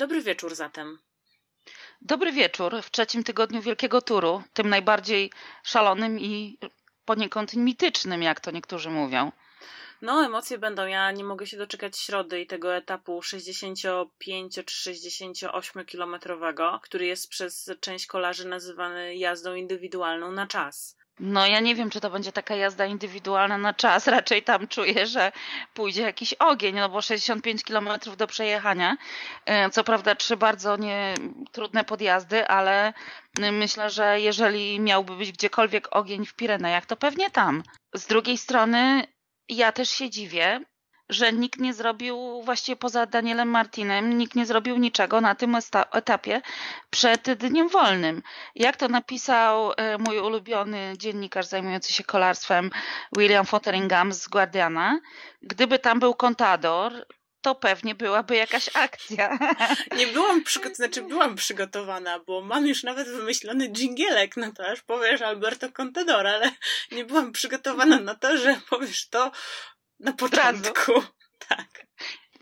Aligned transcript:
Dobry 0.00 0.22
wieczór 0.22 0.54
zatem. 0.54 0.98
Dobry 2.00 2.32
wieczór 2.32 2.82
w 2.82 2.90
trzecim 2.90 3.24
tygodniu 3.24 3.62
Wielkiego 3.62 4.02
Turu, 4.02 4.42
tym 4.52 4.68
najbardziej 4.68 5.32
szalonym 5.62 6.20
i 6.20 6.58
poniekąd 7.04 7.54
mitycznym, 7.54 8.22
jak 8.22 8.40
to 8.40 8.50
niektórzy 8.50 8.90
mówią. 8.90 9.32
No, 10.02 10.24
emocje 10.24 10.58
będą. 10.58 10.86
Ja 10.86 11.10
nie 11.10 11.24
mogę 11.24 11.46
się 11.46 11.56
doczekać 11.56 11.98
środy 11.98 12.40
i 12.40 12.46
tego 12.46 12.76
etapu 12.76 13.22
65 13.22 14.54
czy 14.66 14.74
68 14.74 15.84
kilometrowego, 15.84 16.80
który 16.82 17.06
jest 17.06 17.28
przez 17.28 17.70
część 17.80 18.06
kolarzy 18.06 18.48
nazywany 18.48 19.16
jazdą 19.16 19.54
indywidualną 19.54 20.32
na 20.32 20.46
czas. 20.46 20.96
No 21.22 21.46
ja 21.46 21.60
nie 21.60 21.74
wiem, 21.74 21.90
czy 21.90 22.00
to 22.00 22.10
będzie 22.10 22.32
taka 22.32 22.54
jazda 22.56 22.86
indywidualna 22.86 23.58
na 23.58 23.74
czas. 23.74 24.06
Raczej 24.16 24.42
tam 24.42 24.68
czuję, 24.68 25.06
że 25.06 25.32
pójdzie 25.74 26.02
jakiś 26.02 26.32
ogień, 26.34 26.74
no 26.74 26.88
bo 26.88 27.02
65 27.02 27.64
km 27.64 27.88
do 28.16 28.26
przejechania. 28.26 28.96
E, 29.46 29.70
co 29.70 29.84
prawda 29.84 30.14
trzy 30.14 30.36
bardzo 30.36 30.76
nie, 30.76 31.14
trudne 31.52 31.84
podjazdy, 31.84 32.48
ale 32.48 32.92
myślę, 33.52 33.90
że 33.90 34.20
jeżeli 34.20 34.80
miałby 34.80 35.16
być 35.16 35.32
gdziekolwiek 35.32 35.88
ogień 35.90 36.26
w 36.26 36.34
Pirenejach, 36.34 36.86
to 36.86 36.96
pewnie 36.96 37.30
tam. 37.30 37.62
Z 37.94 38.06
drugiej 38.06 38.38
strony 38.38 39.06
ja 39.48 39.72
też 39.72 39.90
się 39.90 40.10
dziwię, 40.10 40.60
że 41.10 41.32
nikt 41.32 41.60
nie 41.60 41.74
zrobił, 41.74 42.42
właściwie 42.42 42.76
poza 42.76 43.06
Danielem 43.06 43.48
Martinem, 43.48 44.18
nikt 44.18 44.34
nie 44.34 44.46
zrobił 44.46 44.76
niczego 44.76 45.20
na 45.20 45.34
tym 45.34 45.56
etapie 45.92 46.42
przed 46.90 47.32
dniem 47.32 47.68
wolnym. 47.68 48.22
Jak 48.54 48.76
to 48.76 48.88
napisał 48.88 49.72
e, 49.72 49.98
mój 49.98 50.18
ulubiony 50.18 50.94
dziennikarz 50.96 51.46
zajmujący 51.46 51.92
się 51.92 52.04
kolarstwem 52.04 52.70
William 53.16 53.46
Fotheringham 53.46 54.12
z 54.12 54.28
Guardiana, 54.28 55.00
gdyby 55.42 55.78
tam 55.78 56.00
był 56.00 56.14
kontador, 56.14 57.06
to 57.42 57.54
pewnie 57.54 57.94
byłaby 57.94 58.36
jakaś 58.36 58.70
akcja. 58.74 59.38
Nie 59.98 60.06
byłam 60.06 60.42
przygotowana, 60.42 60.76
znaczy 60.76 61.02
byłam 61.02 61.36
przygotowana, 61.36 62.18
bo 62.18 62.42
mam 62.42 62.66
już 62.66 62.82
nawet 62.82 63.08
wymyślony 63.08 63.68
dżingielek 63.68 64.36
na 64.36 64.52
to, 64.52 64.66
aż 64.66 64.82
powiesz 64.82 65.22
Alberto 65.22 65.72
Contador, 65.72 66.26
ale 66.26 66.50
nie 66.92 67.04
byłam 67.04 67.32
przygotowana 67.32 68.00
na 68.00 68.14
to, 68.14 68.36
że 68.36 68.60
powiesz 68.70 69.08
to 69.08 69.32
na 70.00 70.12
początku. 70.12 70.92
Tak. 71.48 71.86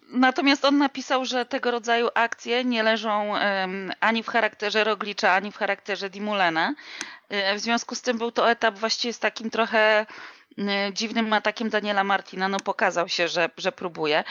Natomiast 0.08 0.64
on 0.64 0.78
napisał, 0.78 1.24
że 1.24 1.44
tego 1.44 1.70
rodzaju 1.70 2.08
akcje 2.14 2.64
nie 2.64 2.82
leżą 2.82 3.30
um, 3.30 3.92
ani 4.00 4.22
w 4.22 4.28
charakterze 4.28 4.84
Roglicza, 4.84 5.32
ani 5.32 5.52
w 5.52 5.56
charakterze 5.56 6.10
Dimulena. 6.10 6.74
E, 7.28 7.54
w 7.54 7.60
związku 7.60 7.94
z 7.94 8.02
tym 8.02 8.18
był 8.18 8.32
to 8.32 8.50
etap 8.50 8.78
właściwie 8.78 9.12
z 9.12 9.18
takim 9.18 9.50
trochę 9.50 10.06
dziwnym 10.92 11.32
atakiem 11.32 11.70
Daniela 11.70 12.04
Martina. 12.04 12.48
No 12.48 12.60
pokazał 12.60 13.08
się, 13.08 13.28
że, 13.28 13.50
że 13.56 13.72
próbuje. 13.72 14.24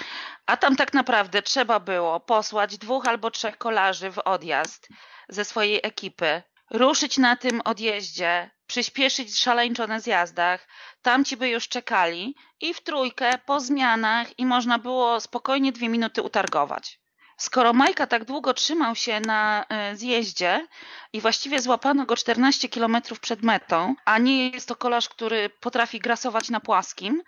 A 0.45 0.57
tam 0.57 0.75
tak 0.75 0.93
naprawdę 0.93 1.41
trzeba 1.41 1.79
było 1.79 2.19
posłać 2.19 2.77
dwóch 2.77 3.07
albo 3.07 3.31
trzech 3.31 3.57
kolarzy 3.57 4.11
w 4.11 4.17
odjazd 4.19 4.89
ze 5.29 5.45
swojej 5.45 5.79
ekipy 5.83 6.41
ruszyć 6.69 7.17
na 7.17 7.35
tym 7.35 7.61
odjeździe, 7.65 8.49
przyspieszyć 8.67 9.39
szaleńczo 9.39 9.87
na 9.87 9.99
zjazdach, 9.99 10.67
tamci 11.01 11.37
by 11.37 11.49
już 11.49 11.67
czekali 11.67 12.35
i 12.61 12.73
w 12.73 12.81
trójkę 12.81 13.31
po 13.45 13.59
zmianach 13.59 14.39
i 14.39 14.45
można 14.45 14.79
było 14.79 15.19
spokojnie 15.19 15.71
dwie 15.71 15.89
minuty 15.89 16.21
utargować. 16.21 16.99
Skoro 17.39 17.73
Majka 17.73 18.07
tak 18.07 18.25
długo 18.25 18.53
trzymał 18.53 18.95
się 18.95 19.19
na 19.19 19.65
e, 19.69 19.95
zjeździe 19.95 20.67
i 21.13 21.21
właściwie 21.21 21.59
złapano 21.61 22.05
go 22.05 22.15
14 22.15 22.69
km 22.69 22.97
przed 23.21 23.43
metą, 23.43 23.95
a 24.05 24.17
nie 24.17 24.49
jest 24.49 24.67
to 24.67 24.75
kolarz, 24.75 25.09
który 25.09 25.49
potrafi 25.49 25.99
grasować 25.99 26.49
na 26.49 26.59
płaskim, 26.59 27.23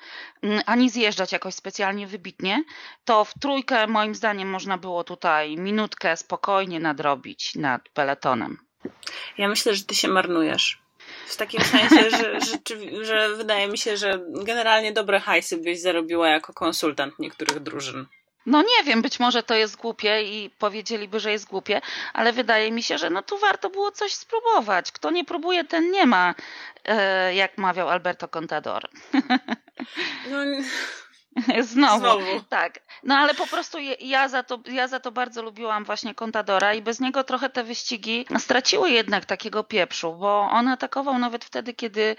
ani 0.66 0.90
zjeżdżać 0.90 1.32
jakoś 1.32 1.54
specjalnie 1.54 2.08
wybitnie, 2.08 2.64
to 3.06 3.26
w 3.26 3.34
trójkę 3.34 3.88
moim 3.88 4.16
zdaniem 4.16 4.50
można 4.50 4.78
było 4.78 5.04
tutaj 5.04 5.58
minutkę 5.58 6.18
spokojnie 6.18 6.80
nadrobić 6.80 7.56
nad 7.56 7.90
peletonem. 7.90 8.58
Ja 9.38 9.48
myślę, 9.48 9.76
że 9.76 9.84
ty 9.84 9.96
się 9.96 10.08
marnujesz. 10.08 10.89
W 11.30 11.38
takim 11.38 11.62
sensie, 11.62 12.10
że, 12.10 12.40
że, 12.42 13.06
że 13.06 13.36
wydaje 13.36 13.68
mi 13.68 13.78
się, 13.78 13.98
że 13.98 14.20
generalnie 14.44 14.92
dobre 14.94 15.20
hajsy 15.20 15.58
byś 15.58 15.82
zarobiła 15.82 16.30
jako 16.30 16.54
konsultant 16.54 17.20
niektórych 17.20 17.60
drużyn. 17.60 18.06
No 18.46 18.62
nie 18.62 18.84
wiem, 18.86 19.02
być 19.02 19.20
może 19.20 19.44
to 19.44 19.56
jest 19.56 19.78
głupie 19.78 20.24
i 20.24 20.50
powiedzieliby, 20.50 21.20
że 21.20 21.32
jest 21.32 21.48
głupie, 21.48 21.82
ale 22.14 22.34
wydaje 22.34 22.72
mi 22.72 22.84
się, 22.84 22.98
że 22.98 23.10
no 23.10 23.22
tu 23.22 23.38
warto 23.38 23.70
było 23.70 23.92
coś 23.92 24.14
spróbować. 24.14 24.92
Kto 24.92 25.12
nie 25.12 25.26
próbuje, 25.26 25.64
ten 25.64 25.92
nie 25.92 26.06
ma, 26.06 26.36
e, 26.86 27.36
jak 27.36 27.58
mawiał 27.58 27.90
Alberto 27.90 28.28
Contador. 28.28 28.90
No, 30.30 30.38
Znowu. 31.74 32.00
Znowu. 32.00 32.42
Tak. 32.50 32.80
No 33.04 33.16
ale 33.16 33.34
po 33.34 33.48
prostu 33.48 33.78
ja 34.00 34.28
za, 34.28 34.44
to, 34.44 34.60
ja 34.72 34.88
za 34.88 35.00
to 35.00 35.12
bardzo 35.12 35.42
lubiłam 35.42 35.86
właśnie 35.86 36.16
Contadora 36.16 36.74
i 36.74 36.82
bez 36.82 37.00
niego 37.00 37.24
trochę 37.24 37.50
te 37.50 37.64
wyścigi 37.64 38.26
straciły 38.38 38.90
jednak 38.92 39.26
takiego 39.26 39.64
pieprzu, 39.64 40.14
bo 40.14 40.40
on 40.42 40.68
atakował 40.68 41.20
nawet 41.20 41.46
wtedy, 41.46 41.74
kiedy 41.74 42.16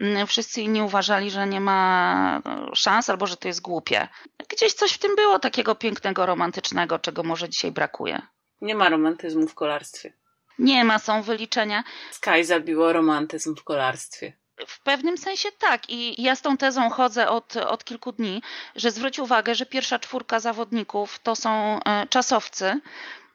mm, 0.00 0.26
wszyscy 0.26 0.62
inni 0.62 0.82
uważali, 0.82 1.30
że 1.30 1.46
nie 1.46 1.60
ma 1.60 2.42
no, 2.44 2.74
szans 2.74 3.10
albo 3.10 3.26
że 3.26 3.36
to 3.36 3.48
jest 3.48 3.60
głupie. 3.62 4.08
Gdzieś 4.48 4.72
coś 4.72 4.92
w 4.92 4.98
tym 4.98 5.16
było 5.16 5.38
takiego 5.38 5.74
pięknego, 5.74 6.26
romantycznego, 6.26 6.98
czego 6.98 7.22
może 7.22 7.48
dzisiaj 7.48 7.72
brakuje. 7.72 8.22
Nie 8.60 8.74
ma 8.74 8.88
romantyzmu 8.88 9.48
w 9.48 9.54
kolarstwie. 9.54 10.12
Nie 10.58 10.84
ma, 10.84 10.98
są 10.98 11.22
wyliczenia. 11.22 11.84
Sky 12.10 12.44
zabiło 12.44 12.92
romantyzm 12.92 13.56
w 13.56 13.64
kolarstwie. 13.64 14.39
W 14.66 14.80
pewnym 14.80 15.18
sensie 15.18 15.48
tak. 15.58 15.90
I 15.90 16.22
ja 16.22 16.36
z 16.36 16.42
tą 16.42 16.56
tezą 16.56 16.90
chodzę 16.90 17.28
od, 17.28 17.56
od 17.56 17.84
kilku 17.84 18.12
dni, 18.12 18.42
że 18.76 18.90
zwróć 18.90 19.18
uwagę, 19.18 19.54
że 19.54 19.66
pierwsza 19.66 19.98
czwórka 19.98 20.40
zawodników 20.40 21.18
to 21.18 21.36
są 21.36 21.80
e, 21.82 22.06
czasowcy, 22.06 22.80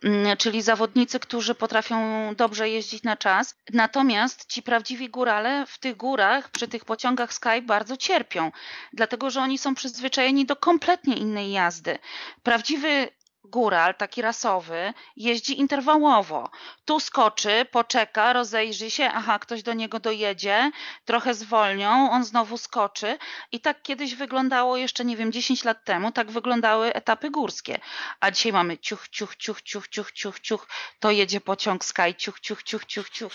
mm, 0.03 0.37
czyli 0.37 0.61
zawodnicy, 0.61 1.19
którzy 1.19 1.55
potrafią 1.55 1.97
dobrze 2.35 2.69
jeździć 2.69 3.03
na 3.03 3.17
czas. 3.17 3.55
Natomiast 3.73 4.45
ci 4.45 4.63
prawdziwi 4.63 5.09
górale 5.09 5.65
w 5.67 5.77
tych 5.77 5.97
górach, 5.97 6.49
przy 6.49 6.67
tych 6.67 6.85
pociągach 6.85 7.33
Sky 7.33 7.61
bardzo 7.61 7.97
cierpią, 7.97 8.51
dlatego 8.93 9.29
że 9.29 9.41
oni 9.41 9.57
są 9.57 9.75
przyzwyczajeni 9.75 10.45
do 10.45 10.55
kompletnie 10.55 11.15
innej 11.15 11.51
jazdy. 11.51 11.99
Prawdziwy 12.43 13.09
góral, 13.45 13.95
taki 13.95 14.21
rasowy, 14.21 14.93
jeździ 15.15 15.59
interwałowo. 15.59 16.49
Tu 16.85 16.99
skoczy, 16.99 17.65
poczeka, 17.71 18.33
rozejrzy 18.33 18.91
się, 18.91 19.09
aha, 19.13 19.39
ktoś 19.39 19.63
do 19.63 19.73
niego 19.73 19.99
dojedzie, 19.99 20.71
trochę 21.05 21.33
zwolnią, 21.33 22.11
on 22.11 22.23
znowu 22.23 22.57
skoczy. 22.57 23.17
I 23.51 23.59
tak 23.59 23.81
kiedyś 23.81 24.15
wyglądało 24.15 24.77
jeszcze, 24.77 25.05
nie 25.05 25.17
wiem, 25.17 25.31
10 25.31 25.63
lat 25.63 25.85
temu, 25.85 26.11
tak 26.11 26.31
wyglądały 26.31 26.93
etapy 26.93 27.29
górskie. 27.29 27.79
A 28.19 28.31
dzisiaj 28.31 28.53
mamy 28.53 28.77
ciuch, 28.77 29.09
ciuch, 29.09 29.35
ciuch, 29.35 29.61
ciuch, 29.61 29.87
ciuch, 29.87 30.11
ciuch, 30.11 30.39
ciuch, 30.39 30.67
to 30.99 31.11
jedzie 31.11 31.41
pociąg 31.41 31.85
Sky, 31.85 32.15
ciuch, 32.17 32.39
ciuch, 32.39 32.63
ciuch, 32.63 32.85
ciuch, 32.85 33.09
ciuch. 33.09 33.33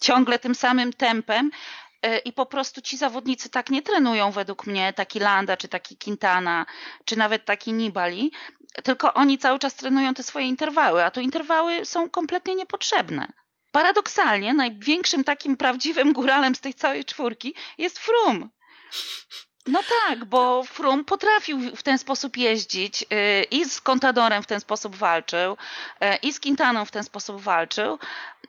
Ciągle 0.00 0.38
tym 0.38 0.54
samym 0.54 0.92
tempem 0.92 1.50
e, 2.02 2.18
i 2.18 2.32
po 2.32 2.46
prostu 2.46 2.82
ci 2.82 2.96
zawodnicy 2.96 3.50
tak 3.50 3.70
nie 3.70 3.82
trenują 3.82 4.30
według 4.30 4.66
mnie, 4.66 4.92
taki 4.92 5.18
Landa, 5.18 5.56
czy 5.56 5.68
taki 5.68 5.96
Quintana, 5.96 6.66
czy 7.04 7.16
nawet 7.16 7.44
taki 7.44 7.72
Nibali, 7.72 8.32
tylko 8.84 9.14
oni 9.14 9.38
cały 9.38 9.58
czas 9.58 9.74
trenują 9.74 10.14
te 10.14 10.22
swoje 10.22 10.46
interwały, 10.46 11.04
a 11.04 11.10
tu 11.10 11.20
interwały 11.20 11.84
są 11.84 12.10
kompletnie 12.10 12.54
niepotrzebne. 12.54 13.32
Paradoksalnie 13.72 14.54
największym 14.54 15.24
takim 15.24 15.56
prawdziwym 15.56 16.12
góralem 16.12 16.54
z 16.54 16.60
tej 16.60 16.74
całej 16.74 17.04
czwórki 17.04 17.54
jest 17.78 17.98
Frum. 17.98 18.50
No 19.66 19.80
tak, 20.06 20.24
bo 20.24 20.64
Frum 20.64 21.04
potrafił 21.04 21.76
w 21.76 21.82
ten 21.82 21.98
sposób 21.98 22.36
jeździć 22.36 23.02
y, 23.02 23.06
i 23.50 23.64
z 23.64 23.80
Contadorem 23.80 24.42
w 24.42 24.46
ten 24.46 24.60
sposób 24.60 24.96
walczył, 24.96 25.52
y, 25.52 26.16
i 26.22 26.32
z 26.32 26.40
Quintaną 26.40 26.84
w 26.84 26.90
ten 26.90 27.04
sposób 27.04 27.40
walczył. 27.40 27.98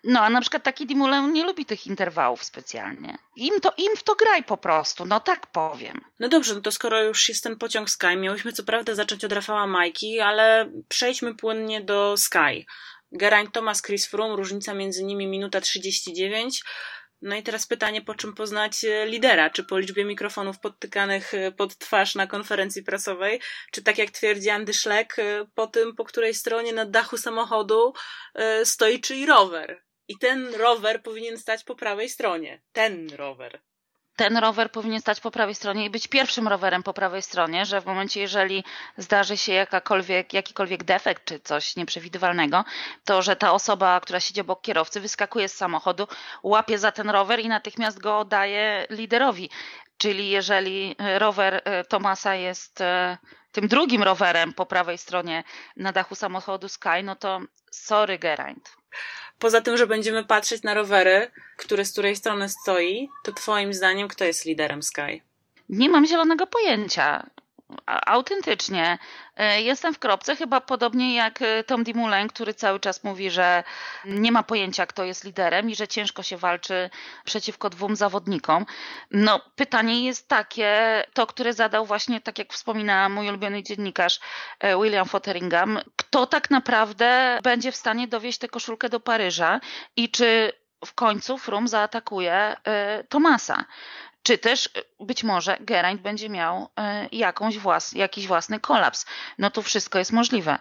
No 0.03 0.21
a 0.21 0.29
na 0.29 0.41
przykład 0.41 0.63
taki 0.63 0.85
Dimulen 0.85 1.33
nie 1.33 1.43
lubi 1.43 1.65
tych 1.65 1.87
interwałów 1.87 2.43
specjalnie. 2.43 3.17
Im 3.35 3.59
to 3.59 3.73
im 3.77 3.95
w 3.95 4.03
to 4.03 4.15
graj 4.15 4.43
po 4.43 4.57
prostu, 4.57 5.05
no 5.05 5.19
tak 5.19 5.47
powiem. 5.47 6.01
No 6.19 6.29
dobrze, 6.29 6.55
no 6.55 6.61
to 6.61 6.71
skoro 6.71 7.03
już 7.03 7.29
jest 7.29 7.43
ten 7.43 7.57
pociąg 7.57 7.89
Sky, 7.89 8.15
miałyśmy 8.17 8.53
co 8.53 8.63
prawda 8.63 8.95
zacząć 8.95 9.25
od 9.25 9.31
Rafała 9.31 9.67
Majki, 9.67 10.19
ale 10.19 10.71
przejdźmy 10.89 11.35
płynnie 11.35 11.81
do 11.81 12.17
Sky. 12.17 12.65
Geraint 13.11 13.51
Thomas, 13.51 13.81
Chris 13.81 14.07
Froome, 14.07 14.35
różnica 14.35 14.73
między 14.73 15.03
nimi 15.03 15.27
minuta 15.27 15.61
39. 15.61 16.63
No 17.25 17.35
i 17.35 17.43
teraz 17.43 17.67
pytanie, 17.67 18.01
po 18.01 18.15
czym 18.15 18.33
poznać 18.33 18.85
e, 18.85 19.05
lidera? 19.05 19.49
Czy 19.49 19.63
po 19.63 19.79
liczbie 19.79 20.05
mikrofonów 20.05 20.59
podtykanych 20.59 21.33
e, 21.33 21.51
pod 21.51 21.77
twarz 21.77 22.15
na 22.15 22.27
konferencji 22.27 22.83
prasowej? 22.83 23.39
Czy 23.71 23.83
tak 23.83 23.97
jak 23.97 24.11
twierdzi 24.11 24.49
Andy 24.49 24.73
Schleck, 24.73 25.19
e, 25.19 25.45
po 25.55 25.67
tym, 25.67 25.95
po 25.95 26.03
której 26.03 26.33
stronie 26.33 26.73
na 26.73 26.85
dachu 26.85 27.17
samochodu 27.17 27.93
stoi 28.63 28.99
czyj 28.99 29.25
rower? 29.25 29.83
I 30.07 30.17
ten 30.17 30.55
rower 30.55 31.03
powinien 31.03 31.37
stać 31.37 31.63
po 31.63 31.75
prawej 31.75 32.09
stronie. 32.09 32.61
Ten 32.71 33.09
rower 33.15 33.61
ten 34.15 34.37
rower 34.37 34.71
powinien 34.71 35.01
stać 35.01 35.19
po 35.19 35.31
prawej 35.31 35.55
stronie 35.55 35.85
i 35.85 35.89
być 35.89 36.07
pierwszym 36.07 36.47
rowerem 36.47 36.83
po 36.83 36.93
prawej 36.93 37.21
stronie, 37.21 37.65
że 37.65 37.81
w 37.81 37.85
momencie, 37.85 38.21
jeżeli 38.21 38.63
zdarzy 38.97 39.37
się 39.37 39.53
jakakolwiek, 39.53 40.33
jakikolwiek 40.33 40.83
defekt 40.83 41.25
czy 41.25 41.39
coś 41.39 41.75
nieprzewidywalnego, 41.75 42.63
to 43.05 43.21
że 43.21 43.35
ta 43.35 43.51
osoba, 43.51 43.99
która 43.99 44.19
siedzi 44.19 44.41
obok 44.41 44.61
kierowcy, 44.61 44.99
wyskakuje 44.99 45.49
z 45.49 45.55
samochodu, 45.55 46.07
łapie 46.43 46.77
za 46.77 46.91
ten 46.91 47.09
rower 47.09 47.39
i 47.39 47.47
natychmiast 47.47 47.99
go 47.99 48.25
daje 48.25 48.87
liderowi. 48.89 49.49
Czyli 49.97 50.29
jeżeli 50.29 50.95
rower 51.17 51.61
Tomasa 51.89 52.35
jest 52.35 52.83
tym 53.51 53.67
drugim 53.67 54.03
rowerem 54.03 54.53
po 54.53 54.65
prawej 54.65 54.97
stronie 54.97 55.43
na 55.77 55.91
dachu 55.91 56.15
samochodu 56.15 56.69
Sky, 56.69 57.03
no 57.03 57.15
to 57.15 57.41
sorry 57.71 58.19
Geraint. 58.19 58.75
Poza 59.39 59.61
tym, 59.61 59.77
że 59.77 59.87
będziemy 59.87 60.23
patrzeć 60.23 60.63
na 60.63 60.73
rowery, 60.73 61.31
które 61.57 61.85
z 61.85 61.91
której 61.91 62.15
strony 62.15 62.49
stoi, 62.49 63.09
to 63.23 63.31
twoim 63.31 63.73
zdaniem 63.73 64.07
kto 64.07 64.25
jest 64.25 64.45
liderem 64.45 64.83
Sky? 64.83 65.21
Nie 65.69 65.89
mam 65.89 66.05
zielonego 66.05 66.47
pojęcia 66.47 67.29
autentycznie. 67.85 68.97
E, 69.37 69.61
jestem 69.61 69.93
w 69.93 69.99
kropce, 69.99 70.35
chyba 70.35 70.61
podobnie 70.61 71.15
jak 71.15 71.41
e, 71.41 71.63
Tom 71.63 71.83
Dumoulin, 71.83 72.27
który 72.27 72.53
cały 72.53 72.79
czas 72.79 73.03
mówi, 73.03 73.31
że 73.31 73.63
nie 74.05 74.31
ma 74.31 74.43
pojęcia, 74.43 74.85
kto 74.85 75.03
jest 75.03 75.23
liderem 75.23 75.69
i 75.69 75.75
że 75.75 75.87
ciężko 75.87 76.23
się 76.23 76.37
walczy 76.37 76.89
przeciwko 77.25 77.69
dwóm 77.69 77.95
zawodnikom. 77.95 78.65
No, 79.11 79.41
pytanie 79.55 80.05
jest 80.05 80.27
takie, 80.27 81.03
to, 81.13 81.27
które 81.27 81.53
zadał 81.53 81.85
właśnie, 81.85 82.21
tak 82.21 82.39
jak 82.39 82.53
wspominała 82.53 83.09
mój 83.09 83.29
ulubiony 83.29 83.63
dziennikarz 83.63 84.19
e, 84.59 84.77
William 84.77 85.05
Fotheringham, 85.05 85.79
kto 85.95 86.27
tak 86.27 86.49
naprawdę 86.49 87.39
będzie 87.43 87.71
w 87.71 87.75
stanie 87.75 88.07
dowieść 88.07 88.37
tę 88.37 88.47
koszulkę 88.47 88.89
do 88.89 88.99
Paryża 88.99 89.59
i 89.95 90.09
czy 90.09 90.53
w 90.85 90.93
końcu 90.93 91.37
Frum 91.37 91.67
zaatakuje 91.67 92.55
Tomasa 93.09 93.65
czy 94.23 94.37
też 94.37 94.65
y, 94.65 94.69
być 94.99 95.23
może 95.23 95.57
Geraint 95.59 96.01
będzie 96.01 96.29
miał 96.29 96.63
y, 96.63 97.15
jakąś 97.15 97.57
włas, 97.57 97.91
jakiś 97.91 98.27
własny 98.27 98.59
kolaps. 98.59 99.05
No 99.37 99.51
to 99.51 99.61
wszystko 99.61 99.99
jest 99.99 100.11
możliwe. 100.11 100.59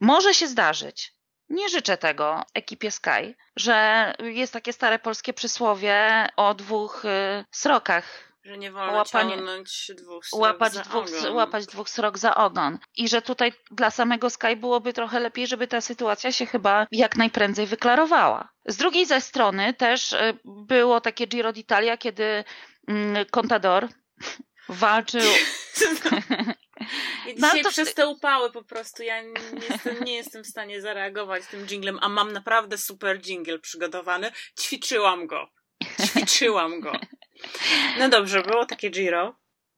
Może 0.00 0.34
się 0.34 0.48
zdarzyć, 0.48 1.14
nie 1.48 1.68
życzę 1.68 1.96
tego 1.96 2.42
ekipie 2.54 2.90
Sky, 2.90 3.34
że 3.56 4.12
jest 4.18 4.52
takie 4.52 4.72
stare 4.72 4.98
polskie 4.98 5.32
przysłowie 5.32 6.28
o 6.36 6.54
dwóch 6.54 7.04
y, 7.04 7.44
srokach. 7.50 8.33
Że 8.44 8.58
nie 8.58 8.72
wolno 8.72 8.92
Łapanie, 8.92 9.36
dwóch 9.88 10.26
srok 10.26 10.40
łapać, 10.40 10.72
za 10.72 10.82
dwóch, 10.82 11.08
ogon. 11.08 11.34
łapać 11.34 11.66
dwóch 11.66 11.88
srok 11.88 12.18
za 12.18 12.34
ogon. 12.34 12.78
I 12.96 13.08
że 13.08 13.22
tutaj 13.22 13.52
dla 13.70 13.90
samego 13.90 14.30
Sky 14.30 14.56
byłoby 14.56 14.92
trochę 14.92 15.20
lepiej, 15.20 15.46
żeby 15.46 15.66
ta 15.66 15.80
sytuacja 15.80 16.32
się 16.32 16.46
chyba 16.46 16.86
jak 16.92 17.16
najprędzej 17.16 17.66
wyklarowała. 17.66 18.48
Z 18.66 18.76
drugiej 18.76 19.06
ze 19.06 19.20
strony 19.20 19.74
też 19.74 20.16
było 20.44 21.00
takie 21.00 21.26
Giro 21.26 21.52
d'Italia, 21.52 21.98
kiedy 21.98 22.44
Mm, 22.88 23.24
Contador 23.30 23.88
walczył. 24.68 25.20
Ja 27.26 27.34
dzisiaj 27.34 27.56
no, 27.56 27.62
to... 27.62 27.70
przez 27.70 27.94
te 27.94 28.06
upały 28.06 28.52
po 28.52 28.64
prostu 28.64 29.02
ja 29.02 29.22
nie 29.22 29.32
jestem, 29.70 30.04
nie 30.04 30.14
jestem 30.14 30.44
w 30.44 30.46
stanie 30.46 30.80
zareagować 30.80 31.46
tym 31.46 31.66
jinglem, 31.66 31.98
a 32.02 32.08
mam 32.08 32.32
naprawdę 32.32 32.78
super 32.78 33.20
jingle 33.20 33.58
przygotowany. 33.58 34.32
Ćwiczyłam 34.60 35.26
go. 35.26 35.48
Ćwiczyłam 36.06 36.80
go. 36.80 36.92
No 37.98 38.08
dobrze, 38.08 38.42
było 38.42 38.66
takie 38.66 38.90
Giro. 38.90 39.34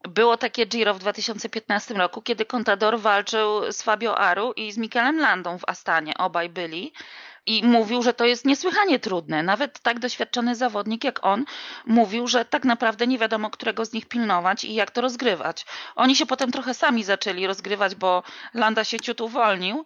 Było 0.09 0.37
takie 0.37 0.67
Giro 0.67 0.95
w 0.95 0.99
2015 0.99 1.95
roku, 1.95 2.23
kiedy 2.23 2.45
Contador 2.45 2.99
walczył 3.01 3.73
z 3.73 3.83
Fabio 3.83 4.19
Aru 4.19 4.53
i 4.53 4.73
z 4.73 4.79
Mikelem 4.79 5.21
Landą 5.21 5.59
w 5.59 5.69
Astanie. 5.69 6.17
Obaj 6.19 6.49
byli 6.49 6.93
i 7.47 7.65
mówił, 7.65 8.03
że 8.03 8.15
to 8.15 8.25
jest 8.25 8.45
niesłychanie 8.45 8.99
trudne. 8.99 9.43
Nawet 9.43 9.81
tak 9.81 9.99
doświadczony 9.99 10.57
zawodnik 10.57 11.05
jak 11.05 11.25
on 11.25 11.45
mówił, 11.87 12.29
że 12.29 12.45
tak 12.45 12.65
naprawdę 12.65 13.07
nie 13.07 13.19
wiadomo, 13.19 13.51
którego 13.51 13.85
z 13.85 13.93
nich 13.93 14.09
pilnować 14.09 14.65
i 14.65 14.75
jak 14.75 14.91
to 14.91 15.01
rozgrywać. 15.01 15.67
Oni 15.95 16.17
się 16.17 16.27
potem 16.27 16.53
trochę 16.53 16.75
sami 16.75 17.05
zaczęli 17.05 17.47
rozgrywać, 17.47 17.95
bo 17.95 18.23
Landa 18.55 18.85
się 18.85 19.01
ciut 19.01 19.21
uwolnił. 19.21 19.85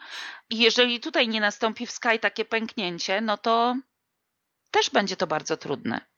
I 0.51 0.59
jeżeli 0.59 1.01
tutaj 1.01 1.29
nie 1.29 1.41
nastąpi 1.41 1.87
w 1.87 1.91
Sky 1.91 2.19
takie 2.21 2.45
pęknięcie, 2.45 3.21
no 3.21 3.37
to 3.37 3.77
też 4.71 4.91
będzie 4.91 5.17
to 5.17 5.27
bardzo 5.27 5.57
trudne. 5.57 6.10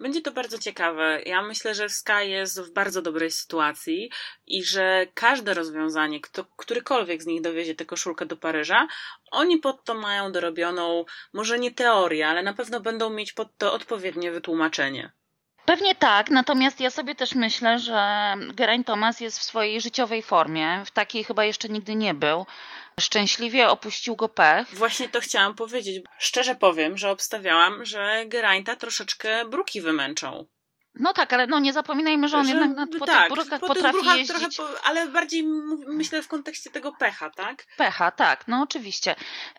Będzie 0.00 0.22
to 0.22 0.32
bardzo 0.32 0.58
ciekawe. 0.58 1.22
Ja 1.26 1.42
myślę, 1.42 1.74
że 1.74 1.88
Sky 1.88 2.26
jest 2.26 2.60
w 2.60 2.72
bardzo 2.72 3.02
dobrej 3.02 3.30
sytuacji 3.30 4.10
i 4.46 4.64
że 4.64 5.06
każde 5.14 5.54
rozwiązanie, 5.54 6.20
kto, 6.20 6.44
którykolwiek 6.44 7.22
z 7.22 7.26
nich 7.26 7.40
dowiezie 7.40 7.74
tę 7.74 7.84
koszulkę 7.84 8.26
do 8.26 8.36
Paryża, 8.36 8.88
oni 9.30 9.58
pod 9.58 9.84
to 9.84 9.94
mają 9.94 10.32
dorobioną, 10.32 11.04
może 11.32 11.58
nie 11.58 11.70
teorię, 11.70 12.28
ale 12.28 12.42
na 12.42 12.52
pewno 12.52 12.80
będą 12.80 13.10
mieć 13.10 13.32
pod 13.32 13.56
to 13.58 13.72
odpowiednie 13.72 14.32
wytłumaczenie. 14.32 15.12
Pewnie 15.66 15.94
tak, 15.94 16.30
natomiast 16.30 16.80
ja 16.80 16.90
sobie 16.90 17.14
też 17.14 17.34
myślę, 17.34 17.78
że 17.78 18.34
Geraint 18.54 18.86
Thomas 18.86 19.20
jest 19.20 19.38
w 19.38 19.42
swojej 19.42 19.80
życiowej 19.80 20.22
formie. 20.22 20.82
W 20.86 20.90
takiej 20.90 21.24
chyba 21.24 21.44
jeszcze 21.44 21.68
nigdy 21.68 21.94
nie 21.94 22.14
był. 22.14 22.46
Szczęśliwie 23.00 23.68
opuścił 23.68 24.16
go 24.16 24.28
pech. 24.28 24.74
Właśnie 24.74 25.08
to 25.08 25.20
chciałam 25.20 25.54
powiedzieć. 25.54 26.04
Szczerze 26.18 26.54
powiem, 26.54 26.98
że 26.98 27.10
obstawiałam, 27.10 27.84
że 27.84 28.24
Geraint'a 28.28 28.76
troszeczkę 28.76 29.44
bruki 29.44 29.80
wymęczą. 29.80 30.46
No 31.00 31.12
tak, 31.12 31.32
ale 31.32 31.46
no 31.46 31.58
nie 31.58 31.72
zapominajmy, 31.72 32.28
że 32.28 32.38
on 32.38 32.46
że, 32.46 32.50
jednak 32.50 32.76
na, 32.76 32.98
po 32.98 33.06
tak, 33.06 33.28
tych 33.28 33.36
brukach 33.36 33.60
po 33.60 33.66
potrafi 33.66 33.98
tych 33.98 34.16
jeździć. 34.16 34.56
Po, 34.56 34.84
ale 34.84 35.08
bardziej 35.08 35.44
myślę 35.86 36.22
w 36.22 36.28
kontekście 36.28 36.70
tego 36.70 36.92
pecha, 36.92 37.30
tak? 37.30 37.66
Pecha, 37.76 38.10
tak, 38.10 38.48
no 38.48 38.62
oczywiście. 38.62 39.14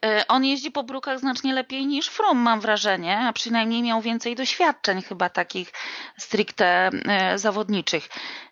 E, 0.06 0.28
on 0.28 0.46
jeździ 0.46 0.72
po 0.72 0.84
brukach 0.84 1.20
znacznie 1.20 1.54
lepiej 1.54 1.88
niż 1.88 2.08
Frum, 2.08 2.38
mam 2.38 2.60
wrażenie, 2.60 3.20
a 3.20 3.34
przynajmniej 3.34 3.84
miał 3.84 4.02
więcej 4.02 4.36
doświadczeń 4.36 5.02
chyba 5.02 5.30
takich 5.30 5.72
stricte 6.18 6.90
e, 7.08 7.40
zawodniczych. 7.40 8.10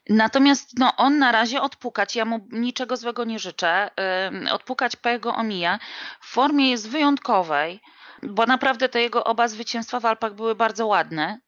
Natomiast 0.09 0.79
no, 0.79 0.95
on 0.97 1.19
na 1.19 1.31
razie 1.31 1.61
odpukać, 1.61 2.15
ja 2.15 2.25
mu 2.25 2.47
niczego 2.51 2.97
złego 2.97 3.23
nie 3.23 3.39
życzę, 3.39 3.89
e, 3.99 4.31
odpukać 4.51 4.95
pech 4.95 5.19
go 5.19 5.35
omija. 5.35 5.79
W 6.21 6.27
formie 6.27 6.71
jest 6.71 6.89
wyjątkowej, 6.89 7.81
bo 8.23 8.45
naprawdę 8.45 8.89
te 8.89 9.01
jego 9.01 9.23
oba 9.23 9.47
zwycięstwa 9.47 9.99
w 9.99 10.05
Alpach 10.05 10.33
były 10.33 10.55
bardzo 10.55 10.87
ładne. 10.87 11.44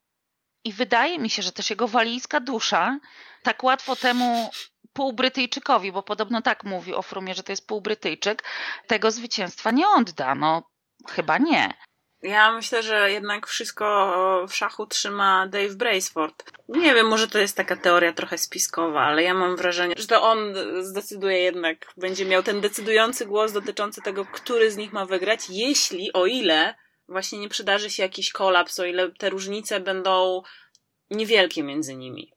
I 0.68 0.72
wydaje 0.72 1.18
mi 1.18 1.30
się, 1.30 1.42
że 1.42 1.52
też 1.52 1.70
jego 1.70 1.88
walijska 1.88 2.40
dusza 2.40 2.98
tak 3.42 3.64
łatwo 3.64 3.96
temu 3.96 4.50
półbrytyjczykowi, 4.92 5.92
bo 5.92 6.02
podobno 6.02 6.42
tak 6.42 6.64
mówi 6.64 6.94
o 6.94 7.02
Frumie, 7.02 7.34
że 7.34 7.42
to 7.42 7.52
jest 7.52 7.66
półbrytyjczyk, 7.66 8.42
tego 8.86 9.10
zwycięstwa 9.10 9.70
nie 9.70 9.88
odda. 9.88 10.34
No, 10.34 10.62
chyba 11.08 11.38
nie. 11.38 11.74
Ja 12.22 12.52
myślę, 12.52 12.82
że 12.82 13.10
jednak 13.10 13.46
wszystko 13.46 14.46
w 14.48 14.54
szachu 14.54 14.86
trzyma 14.86 15.46
Dave 15.46 15.74
Braceford. 15.74 16.44
Nie 16.68 16.94
wiem, 16.94 17.08
może 17.08 17.28
to 17.28 17.38
jest 17.38 17.56
taka 17.56 17.76
teoria 17.76 18.12
trochę 18.12 18.38
spiskowa, 18.38 19.00
ale 19.00 19.22
ja 19.22 19.34
mam 19.34 19.56
wrażenie, 19.56 19.94
że 19.98 20.06
to 20.06 20.22
on 20.22 20.54
zdecyduje 20.80 21.38
jednak, 21.38 21.92
będzie 21.96 22.24
miał 22.24 22.42
ten 22.42 22.60
decydujący 22.60 23.26
głos 23.26 23.52
dotyczący 23.52 24.02
tego, 24.02 24.24
który 24.24 24.70
z 24.70 24.76
nich 24.76 24.92
ma 24.92 25.06
wygrać, 25.06 25.40
jeśli, 25.50 26.12
o 26.12 26.26
ile 26.26 26.74
właśnie 27.08 27.38
nie 27.38 27.48
przydarzy 27.48 27.90
się 27.90 28.02
jakiś 28.02 28.32
kolaps, 28.32 28.78
o 28.78 28.84
ile 28.84 29.10
te 29.10 29.30
różnice 29.30 29.80
będą 29.80 30.42
niewielkie 31.10 31.62
między 31.62 31.96
nimi. 31.96 32.32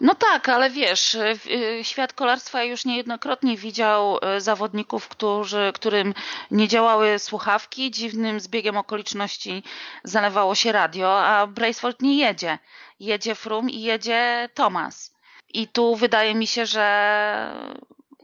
No 0.00 0.14
tak, 0.14 0.48
ale 0.48 0.70
wiesz, 0.70 1.14
y, 1.14 1.38
y, 1.46 1.84
świat 1.84 2.12
kolarstwa 2.12 2.64
już 2.64 2.84
niejednokrotnie 2.84 3.56
widział 3.56 4.18
y, 4.36 4.40
zawodników, 4.40 5.08
którzy, 5.08 5.72
którym 5.74 6.14
nie 6.50 6.68
działały 6.68 7.18
słuchawki, 7.18 7.90
dziwnym 7.90 8.40
zbiegiem 8.40 8.76
okoliczności 8.76 9.62
zalewało 10.04 10.54
się 10.54 10.72
radio, 10.72 11.24
a 11.24 11.46
Braceford 11.46 12.02
nie 12.02 12.18
jedzie. 12.18 12.58
Jedzie 13.00 13.34
Frum 13.34 13.70
i 13.70 13.82
jedzie 13.82 14.48
Thomas. 14.54 15.14
I 15.48 15.68
tu 15.68 15.96
wydaje 15.96 16.34
mi 16.34 16.46
się, 16.46 16.66
że 16.66 17.74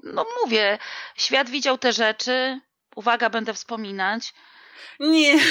no 0.03 0.27
mówię, 0.43 0.79
świat 1.17 1.51
widział 1.51 1.79
te 1.79 1.93
rzeczy, 1.93 2.61
uwaga, 2.97 3.31
będę 3.31 3.55
wspominać, 3.55 4.35
nie. 5.01 5.39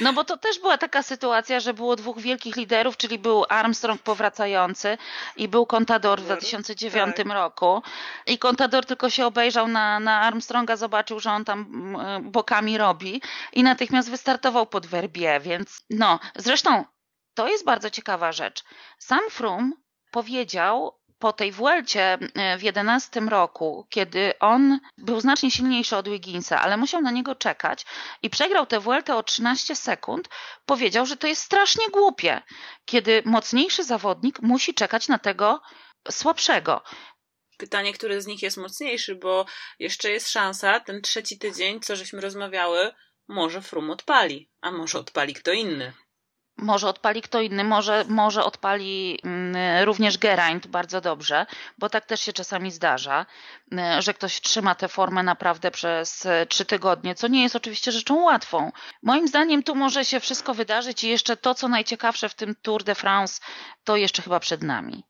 No 0.00 0.12
bo 0.12 0.24
to 0.24 0.36
też 0.36 0.58
była 0.58 0.78
taka 0.78 1.02
sytuacja, 1.02 1.60
że 1.60 1.74
było 1.74 1.96
dwóch 1.96 2.20
wielkich 2.20 2.56
liderów, 2.56 2.96
czyli 2.96 3.18
był 3.18 3.44
Armstrong 3.48 4.02
powracający 4.02 4.98
i 5.36 5.48
był 5.48 5.66
Contador 5.66 6.20
w 6.20 6.24
2009 6.24 7.16
tak. 7.16 7.26
roku. 7.26 7.82
I 8.26 8.38
Contador 8.38 8.86
tylko 8.86 9.10
się 9.10 9.26
obejrzał 9.26 9.68
na, 9.68 10.00
na 10.00 10.20
Armstronga, 10.20 10.76
zobaczył, 10.76 11.20
że 11.20 11.30
on 11.30 11.44
tam 11.44 11.60
mm, 11.60 12.30
bokami 12.30 12.78
robi 12.78 13.22
i 13.52 13.62
natychmiast 13.62 14.10
wystartował 14.10 14.66
pod 14.66 14.86
werbie, 14.86 15.40
więc 15.40 15.84
no. 15.90 16.20
Zresztą 16.36 16.84
to 17.34 17.48
jest 17.48 17.64
bardzo 17.64 17.90
ciekawa 17.90 18.32
rzecz. 18.32 18.64
Sam 18.98 19.30
Frum 19.30 19.72
powiedział 20.10 20.98
po 21.24 21.32
tej 21.32 21.52
Vuelcie 21.52 22.18
w 22.58 22.62
11 22.62 23.20
roku, 23.20 23.86
kiedy 23.90 24.38
on 24.38 24.80
był 24.98 25.20
znacznie 25.20 25.50
silniejszy 25.50 25.96
od 25.96 26.08
Wigginsa, 26.08 26.60
ale 26.60 26.76
musiał 26.76 27.02
na 27.02 27.10
niego 27.10 27.34
czekać 27.34 27.86
i 28.22 28.30
przegrał 28.30 28.66
tę 28.66 28.80
Vueltę 28.80 29.16
o 29.16 29.22
13 29.22 29.76
sekund, 29.76 30.28
powiedział, 30.66 31.06
że 31.06 31.16
to 31.16 31.26
jest 31.26 31.42
strasznie 31.42 31.88
głupie, 31.92 32.42
kiedy 32.84 33.22
mocniejszy 33.24 33.84
zawodnik 33.84 34.42
musi 34.42 34.74
czekać 34.74 35.08
na 35.08 35.18
tego 35.18 35.60
słabszego. 36.10 36.82
Pytanie, 37.58 37.92
który 37.92 38.22
z 38.22 38.26
nich 38.26 38.42
jest 38.42 38.56
mocniejszy, 38.56 39.14
bo 39.14 39.46
jeszcze 39.78 40.10
jest 40.10 40.30
szansa, 40.30 40.80
ten 40.80 41.02
trzeci 41.02 41.38
tydzień, 41.38 41.80
co 41.80 41.96
żeśmy 41.96 42.20
rozmawiały, 42.20 42.94
może 43.28 43.62
Frum 43.62 43.90
odpali, 43.90 44.50
a 44.60 44.70
może 44.70 44.98
odpali 44.98 45.34
kto 45.34 45.52
inny. 45.52 45.92
Może 46.56 46.88
odpali 46.88 47.22
kto 47.22 47.40
inny, 47.40 47.64
może, 47.64 48.04
może 48.08 48.44
odpali 48.44 49.18
mm, 49.24 49.84
również 49.84 50.18
Geraint 50.18 50.66
bardzo 50.66 51.00
dobrze, 51.00 51.46
bo 51.78 51.88
tak 51.88 52.06
też 52.06 52.20
się 52.20 52.32
czasami 52.32 52.70
zdarza, 52.70 53.26
mm, 53.72 54.02
że 54.02 54.14
ktoś 54.14 54.40
trzyma 54.40 54.74
tę 54.74 54.88
formę 54.88 55.22
naprawdę 55.22 55.70
przez 55.70 56.26
e, 56.26 56.46
trzy 56.46 56.64
tygodnie, 56.64 57.14
co 57.14 57.28
nie 57.28 57.42
jest 57.42 57.56
oczywiście 57.56 57.92
rzeczą 57.92 58.22
łatwą. 58.22 58.72
Moim 59.02 59.28
zdaniem 59.28 59.62
tu 59.62 59.74
może 59.74 60.04
się 60.04 60.20
wszystko 60.20 60.54
wydarzyć 60.54 61.04
i 61.04 61.08
jeszcze 61.08 61.36
to, 61.36 61.54
co 61.54 61.68
najciekawsze 61.68 62.28
w 62.28 62.34
tym 62.34 62.54
Tour 62.62 62.84
de 62.84 62.94
France, 62.94 63.40
to 63.84 63.96
jeszcze 63.96 64.22
chyba 64.22 64.40
przed 64.40 64.62
nami. 64.62 65.04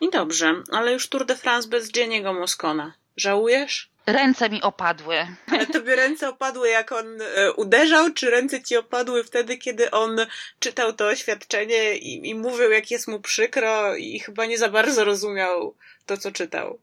I 0.00 0.10
dobrze, 0.10 0.54
ale 0.72 0.92
już 0.92 1.08
Tour 1.08 1.26
de 1.26 1.36
France 1.36 1.68
bez 1.68 1.96
Jenniego 1.96 2.32
Moscona. 2.32 2.92
Żałujesz? 3.16 3.95
Ręce 4.06 4.50
mi 4.50 4.62
opadły. 4.62 5.16
Ale 5.52 5.66
tobie 5.66 5.96
ręce 5.96 6.28
opadły, 6.28 6.68
jak 6.68 6.92
on 6.92 7.22
e, 7.22 7.52
uderzał, 7.52 8.12
czy 8.12 8.30
ręce 8.30 8.62
ci 8.62 8.76
opadły 8.76 9.24
wtedy, 9.24 9.58
kiedy 9.58 9.90
on 9.90 10.16
czytał 10.58 10.92
to 10.92 11.06
oświadczenie 11.06 11.96
i, 11.96 12.28
i 12.28 12.34
mówił, 12.34 12.70
jak 12.70 12.90
jest 12.90 13.08
mu 13.08 13.20
przykro 13.20 13.96
i 13.96 14.18
chyba 14.18 14.46
nie 14.46 14.58
za 14.58 14.68
bardzo 14.68 15.04
rozumiał 15.04 15.74
to, 16.06 16.16
co 16.16 16.32
czytał? 16.32 16.78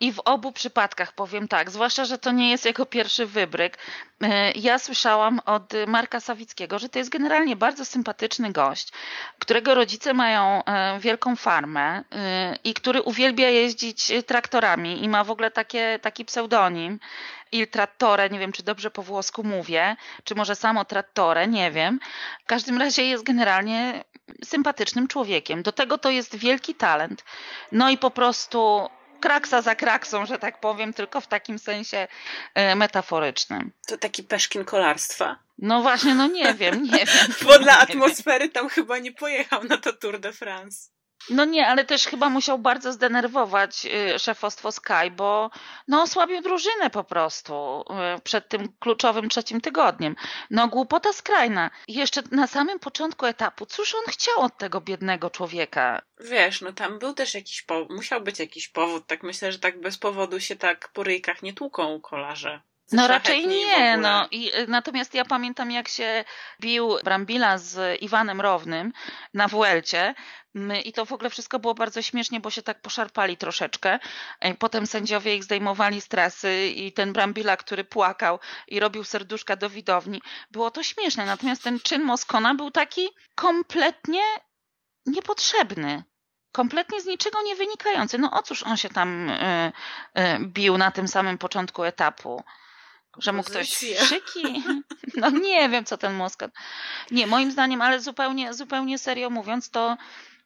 I 0.00 0.12
w 0.12 0.20
obu 0.24 0.52
przypadkach 0.52 1.12
powiem 1.12 1.48
tak, 1.48 1.70
zwłaszcza, 1.70 2.04
że 2.04 2.18
to 2.18 2.32
nie 2.32 2.50
jest 2.50 2.64
jego 2.64 2.86
pierwszy 2.86 3.26
wybryk. 3.26 3.78
E, 4.22 4.52
ja 4.52 4.78
słyszałam 4.78 5.40
od 5.44 5.72
Marka 5.86 6.20
Sawickiego, 6.20 6.78
że 6.78 6.88
to 6.88 6.98
jest 6.98 7.10
generalnie 7.10 7.56
bardzo 7.56 7.84
sympatyczny 7.84 8.52
gość, 8.52 8.92
którego 9.38 9.74
rodzice 9.74 10.14
mają 10.14 10.64
e, 10.64 11.00
wielką 11.00 11.36
farmę 11.36 12.04
e, 12.12 12.56
i 12.64 12.74
który 12.74 13.02
uwielbia 13.02 13.50
jeździć 13.50 14.12
traktorami 14.26 15.04
i 15.04 15.08
ma 15.08 15.24
w 15.24 15.30
ogóle 15.30 15.50
takie, 15.50 15.98
taki 16.02 16.24
pseudonim. 16.24 17.00
Il 17.52 17.68
Trattore, 17.68 18.30
nie 18.30 18.38
wiem 18.38 18.52
czy 18.52 18.62
dobrze 18.62 18.90
po 18.90 19.02
włosku 19.02 19.44
mówię, 19.44 19.96
czy 20.24 20.34
może 20.34 20.56
samo 20.56 20.84
Trattore, 20.84 21.48
nie 21.48 21.70
wiem. 21.70 22.00
W 22.44 22.46
każdym 22.46 22.78
razie 22.78 23.04
jest 23.04 23.24
generalnie 23.24 24.04
sympatycznym 24.44 25.08
człowiekiem. 25.08 25.62
Do 25.62 25.72
tego 25.72 25.98
to 25.98 26.10
jest 26.10 26.36
wielki 26.36 26.74
talent. 26.74 27.24
No 27.72 27.90
i 27.90 27.98
po 27.98 28.10
prostu 28.10 28.88
kraksa 29.24 29.62
za 29.62 29.74
kraksą, 29.74 30.26
że 30.26 30.38
tak 30.38 30.60
powiem, 30.60 30.92
tylko 30.92 31.20
w 31.20 31.26
takim 31.26 31.58
sensie 31.58 32.08
e, 32.54 32.74
metaforycznym. 32.74 33.72
To 33.86 33.98
taki 33.98 34.22
peszkin 34.22 34.64
kolarstwa. 34.64 35.38
No 35.58 35.82
właśnie, 35.82 36.14
no 36.14 36.26
nie 36.26 36.54
wiem, 36.54 36.82
nie 36.82 37.06
wiem. 37.12 37.34
Bo 37.42 37.58
dla 37.58 37.78
atmosfery 37.78 38.48
tam 38.48 38.68
chyba 38.68 38.98
nie 38.98 39.12
pojechał 39.12 39.64
na 39.64 39.76
to 39.76 39.92
Tour 39.92 40.20
de 40.20 40.32
France. 40.32 40.93
No 41.30 41.44
nie, 41.44 41.68
ale 41.68 41.84
też 41.84 42.06
chyba 42.06 42.28
musiał 42.28 42.58
bardzo 42.58 42.92
zdenerwować 42.92 43.86
y, 44.14 44.18
szefostwo 44.18 44.72
Sky, 44.72 45.10
bo 45.16 45.50
no 45.88 46.02
osłabił 46.02 46.42
drużynę 46.42 46.90
po 46.90 47.04
prostu 47.04 47.84
y, 48.16 48.20
przed 48.20 48.48
tym 48.48 48.72
kluczowym 48.80 49.28
trzecim 49.28 49.60
tygodniem. 49.60 50.16
No 50.50 50.68
głupota 50.68 51.12
skrajna. 51.12 51.70
Jeszcze 51.88 52.22
na 52.30 52.46
samym 52.46 52.78
początku 52.78 53.26
etapu, 53.26 53.66
cóż 53.66 53.94
on 53.94 54.12
chciał 54.12 54.40
od 54.40 54.58
tego 54.58 54.80
biednego 54.80 55.30
człowieka? 55.30 56.02
Wiesz, 56.20 56.60
no 56.60 56.72
tam 56.72 56.98
był 56.98 57.14
też 57.14 57.34
jakiś 57.34 57.62
powód, 57.62 57.90
musiał 57.90 58.20
być 58.20 58.38
jakiś 58.38 58.68
powód. 58.68 59.06
Tak 59.06 59.22
myślę, 59.22 59.52
że 59.52 59.58
tak 59.58 59.80
bez 59.80 59.98
powodu 59.98 60.40
się 60.40 60.56
tak 60.56 60.88
po 60.92 61.02
ryjkach 61.02 61.42
nie 61.42 61.52
tłuką 61.52 62.00
kolarze. 62.00 62.60
No 62.92 63.08
raczej 63.08 63.46
nie, 63.46 63.96
no. 63.96 64.28
I, 64.30 64.54
y, 64.54 64.66
natomiast 64.68 65.14
ja 65.14 65.24
pamiętam, 65.24 65.70
jak 65.70 65.88
się 65.88 66.24
bił 66.60 66.96
Brambila 67.04 67.58
z 67.58 68.02
Iwanem 68.02 68.40
Rownym 68.40 68.92
na 69.34 69.48
Wuelcie 69.48 70.14
i 70.84 70.92
to 70.92 71.04
w 71.04 71.12
ogóle 71.12 71.30
wszystko 71.30 71.58
było 71.58 71.74
bardzo 71.74 72.02
śmiesznie, 72.02 72.40
bo 72.40 72.50
się 72.50 72.62
tak 72.62 72.80
poszarpali 72.80 73.36
troszeczkę. 73.36 73.98
Potem 74.58 74.86
sędziowie 74.86 75.36
ich 75.36 75.44
zdejmowali 75.44 76.00
stresy 76.00 76.66
i 76.66 76.92
ten 76.92 77.12
Brambila, 77.12 77.56
który 77.56 77.84
płakał 77.84 78.38
i 78.68 78.80
robił 78.80 79.04
serduszka 79.04 79.56
do 79.56 79.70
widowni. 79.70 80.22
Było 80.50 80.70
to 80.70 80.82
śmieszne, 80.82 81.26
natomiast 81.26 81.62
ten 81.62 81.80
czyn 81.80 82.02
Moskona 82.02 82.54
był 82.54 82.70
taki 82.70 83.08
kompletnie 83.34 84.22
niepotrzebny 85.06 86.02
kompletnie 86.52 87.00
z 87.00 87.06
niczego 87.06 87.42
nie 87.42 87.56
wynikający. 87.56 88.18
No 88.18 88.30
o 88.30 88.42
cóż 88.42 88.62
on 88.62 88.76
się 88.76 88.88
tam 88.88 89.30
y, 89.30 89.72
y, 90.18 90.22
bił 90.40 90.78
na 90.78 90.90
tym 90.90 91.08
samym 91.08 91.38
początku 91.38 91.84
etapu? 91.84 92.44
Że 93.18 93.32
mu 93.32 93.42
ktoś 93.42 93.68
szyki? 94.08 94.42
No 95.16 95.30
nie 95.30 95.68
wiem, 95.68 95.84
co 95.84 95.96
ten 95.98 96.14
Moskot. 96.14 96.50
Nie, 97.10 97.26
moim 97.26 97.50
zdaniem, 97.50 97.82
ale 97.82 98.00
zupełnie, 98.00 98.54
zupełnie 98.54 98.98
serio 98.98 99.30
mówiąc, 99.30 99.70
to 99.70 99.96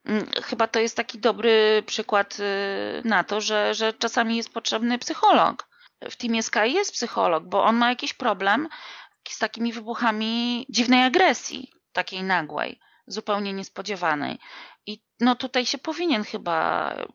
mm, 0.05 0.27
chyba 0.45 0.67
to 0.67 0.81
jest 0.81 0.97
taki 0.97 1.19
dobry 1.19 1.83
przykład 1.87 2.37
y, 2.41 3.03
na 3.05 3.25
to, 3.25 3.41
że, 3.41 3.75
że 3.75 3.93
czasami 3.93 4.37
jest 4.37 4.53
potrzebny 4.53 4.99
psycholog. 4.99 5.69
W 6.11 6.17
Teamie 6.17 6.43
Sky 6.43 6.69
jest 6.69 6.93
psycholog, 6.93 7.45
bo 7.45 7.65
on 7.65 7.77
ma 7.77 7.89
jakiś 7.89 8.15
problem 8.15 8.69
z 9.29 9.39
takimi 9.39 9.73
wybuchami 9.73 10.67
dziwnej 10.69 11.05
agresji, 11.05 11.73
takiej 11.93 12.23
nagłej, 12.23 12.81
zupełnie 13.07 13.53
niespodziewanej. 13.53 14.39
I 14.87 15.03
no 15.21 15.37
tutaj 15.37 15.67
się 15.67 15.79
powinien 15.79 16.25
chyba 16.25 16.91
mm, 16.93 17.09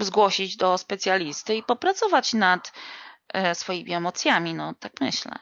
zgłosić 0.00 0.56
do 0.56 0.78
specjalisty 0.78 1.56
i 1.56 1.62
popracować 1.62 2.34
nad 2.34 2.72
swoimi 3.54 3.92
emocjami, 3.92 4.54
no 4.54 4.74
tak 4.74 4.92
myślę. 5.00 5.32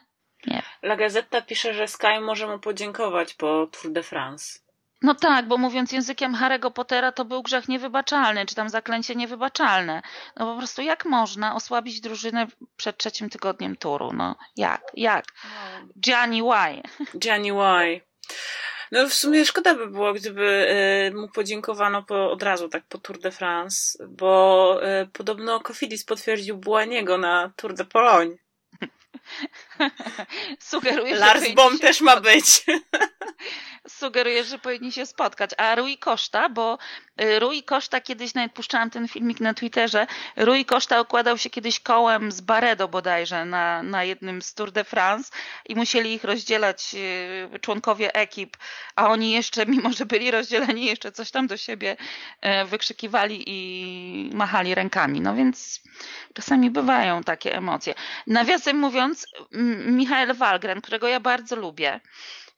Nie. 0.47 0.63
La 0.83 0.97
Gazeta 0.97 1.43
pisze, 1.43 1.75
że 1.75 1.89
Sky 1.89 2.21
może 2.21 2.47
mu 2.47 2.59
podziękować 2.59 3.35
po 3.35 3.67
Tour 3.67 3.93
de 3.93 4.03
France. 4.03 4.59
No 5.03 5.15
tak, 5.15 5.49
bo 5.49 5.59
mówiąc 5.59 5.93
językiem 5.93 6.35
Harry'ego 6.35 6.71
Pottera, 6.71 7.13
to 7.13 7.25
był 7.25 7.43
grzech 7.43 7.69
niewybaczalny, 7.69 8.47
czy 8.47 8.55
tam 8.55 8.69
zaklęcie 8.69 9.15
niewybaczalne. 9.15 10.03
No 10.37 10.53
po 10.53 10.59
prostu 10.59 10.83
jak 10.83 11.05
można 11.05 11.55
osłabić 11.55 12.01
drużynę 12.01 12.47
przed 12.77 12.99
trzecim 12.99 13.31
tygodniem 13.31 13.77
turu? 13.77 14.13
No 14.13 14.37
jak? 14.57 14.83
Jak? 14.95 15.25
No. 15.45 15.89
Gianni 16.01 16.43
Why? 16.43 16.83
Gianni 17.19 17.53
Why. 17.53 18.01
No 18.95 19.09
w 19.09 19.15
sumie 19.15 19.45
szkoda 19.45 19.75
by 19.75 19.87
było, 19.87 20.13
gdyby 20.13 20.67
y, 21.11 21.15
mu 21.15 21.29
podziękowano 21.29 22.03
po, 22.03 22.31
od 22.31 22.43
razu 22.43 22.69
tak 22.69 22.85
po 22.89 22.99
Tour 22.99 23.19
de 23.19 23.31
France, 23.31 24.07
bo 24.09 24.81
y, 25.03 25.07
podobno 25.07 25.61
Kofidis 25.61 26.05
potwierdził 26.05 26.57
Błaniego 26.57 27.19
na 27.19 27.53
Tour 27.57 27.75
de 27.75 27.85
Pologne. 27.85 28.37
Sugeruję, 30.71 31.15
Lars 31.17 31.55
Bom 31.55 31.79
też 31.79 32.01
ma 32.01 32.21
być. 32.21 32.45
sugerujesz, 33.89 34.47
że 34.47 34.59
powinni 34.59 34.93
się 34.93 35.07
spotkać. 35.07 35.51
A 35.57 35.75
Rui 35.75 35.99
Koszta, 35.99 36.49
bo 36.49 36.79
y, 37.21 37.39
Rui 37.39 37.63
Koszta 37.63 38.01
kiedyś, 38.01 38.35
nawet 38.35 38.53
puszczałam 38.53 38.91
ten 38.91 39.09
filmik 39.09 39.41
na 39.41 39.55
Twitterze, 39.55 40.07
Rui 40.37 40.65
Koszta 40.65 41.01
okładał 41.01 41.39
się 41.39 41.51
kiedyś 41.51 41.81
kołem 41.81 42.33
z 42.33 42.41
Baredo 42.41 42.89
bodajże 42.89 43.45
na, 43.45 43.83
na 43.83 44.05
jednym 44.05 44.43
z 44.43 44.55
Tour 44.55 44.73
de 44.73 44.85
France 44.85 45.33
i 45.69 45.75
musieli 45.75 46.15
ich 46.15 46.25
rozdzielać 46.25 46.95
y, 47.55 47.59
członkowie 47.61 48.15
ekip, 48.15 48.57
a 48.97 49.09
oni 49.09 49.33
jeszcze, 49.33 49.67
mimo 49.67 49.93
że 49.93 50.07
byli 50.07 50.31
rozdzieleni, 50.31 50.85
jeszcze 50.85 51.13
coś 51.13 51.31
tam 51.31 51.47
do 51.47 51.57
siebie 51.57 51.97
y, 52.63 52.65
wykrzykiwali 52.65 53.45
i 53.47 54.31
machali 54.35 54.75
rękami. 54.75 55.21
No 55.21 55.35
więc 55.35 55.81
czasami 56.35 56.71
bywają 56.71 57.23
takie 57.23 57.57
emocje. 57.57 57.95
Nawiasem 58.27 58.79
mówiąc, 58.79 59.14
Michael 59.87 60.35
Walgren, 60.35 60.81
którego 60.81 61.09
ja 61.09 61.21
bardzo 61.21 61.57
lubię, 61.57 62.01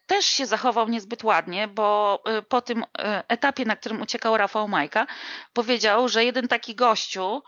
też 0.06 0.26
się 0.26 0.46
zachował 0.46 0.88
niezbyt 0.88 1.24
ładnie, 1.24 1.68
bo 1.68 2.22
y, 2.38 2.42
po 2.42 2.62
tym 2.62 2.82
y, 2.82 2.86
etapie, 3.28 3.64
na 3.64 3.76
którym 3.76 4.02
uciekał 4.02 4.36
Rafał 4.36 4.68
Majka, 4.68 5.06
powiedział, 5.52 6.08
że 6.08 6.24
jeden 6.24 6.48
taki 6.48 6.74
gościu, 6.74 7.42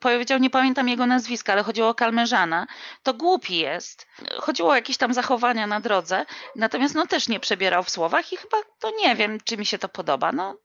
powiedział, 0.00 0.38
nie 0.38 0.50
pamiętam 0.50 0.88
jego 0.88 1.06
nazwiska, 1.06 1.52
ale 1.52 1.62
chodziło 1.62 1.88
o 1.88 1.94
Kalmerzana, 1.94 2.66
to 3.02 3.14
głupi 3.14 3.56
jest. 3.56 4.06
Chodziło 4.38 4.70
o 4.70 4.74
jakieś 4.74 4.96
tam 4.96 5.14
zachowania 5.14 5.66
na 5.66 5.80
drodze, 5.80 6.26
natomiast 6.56 6.94
no 6.94 7.06
też 7.06 7.28
nie 7.28 7.40
przebierał 7.40 7.82
w 7.82 7.90
słowach 7.90 8.32
i 8.32 8.36
chyba 8.36 8.56
to 8.78 8.90
nie 8.98 9.16
wiem, 9.16 9.38
czy 9.44 9.56
mi 9.56 9.66
się 9.66 9.78
to 9.78 9.88
podoba. 9.88 10.32
No, 10.32 10.56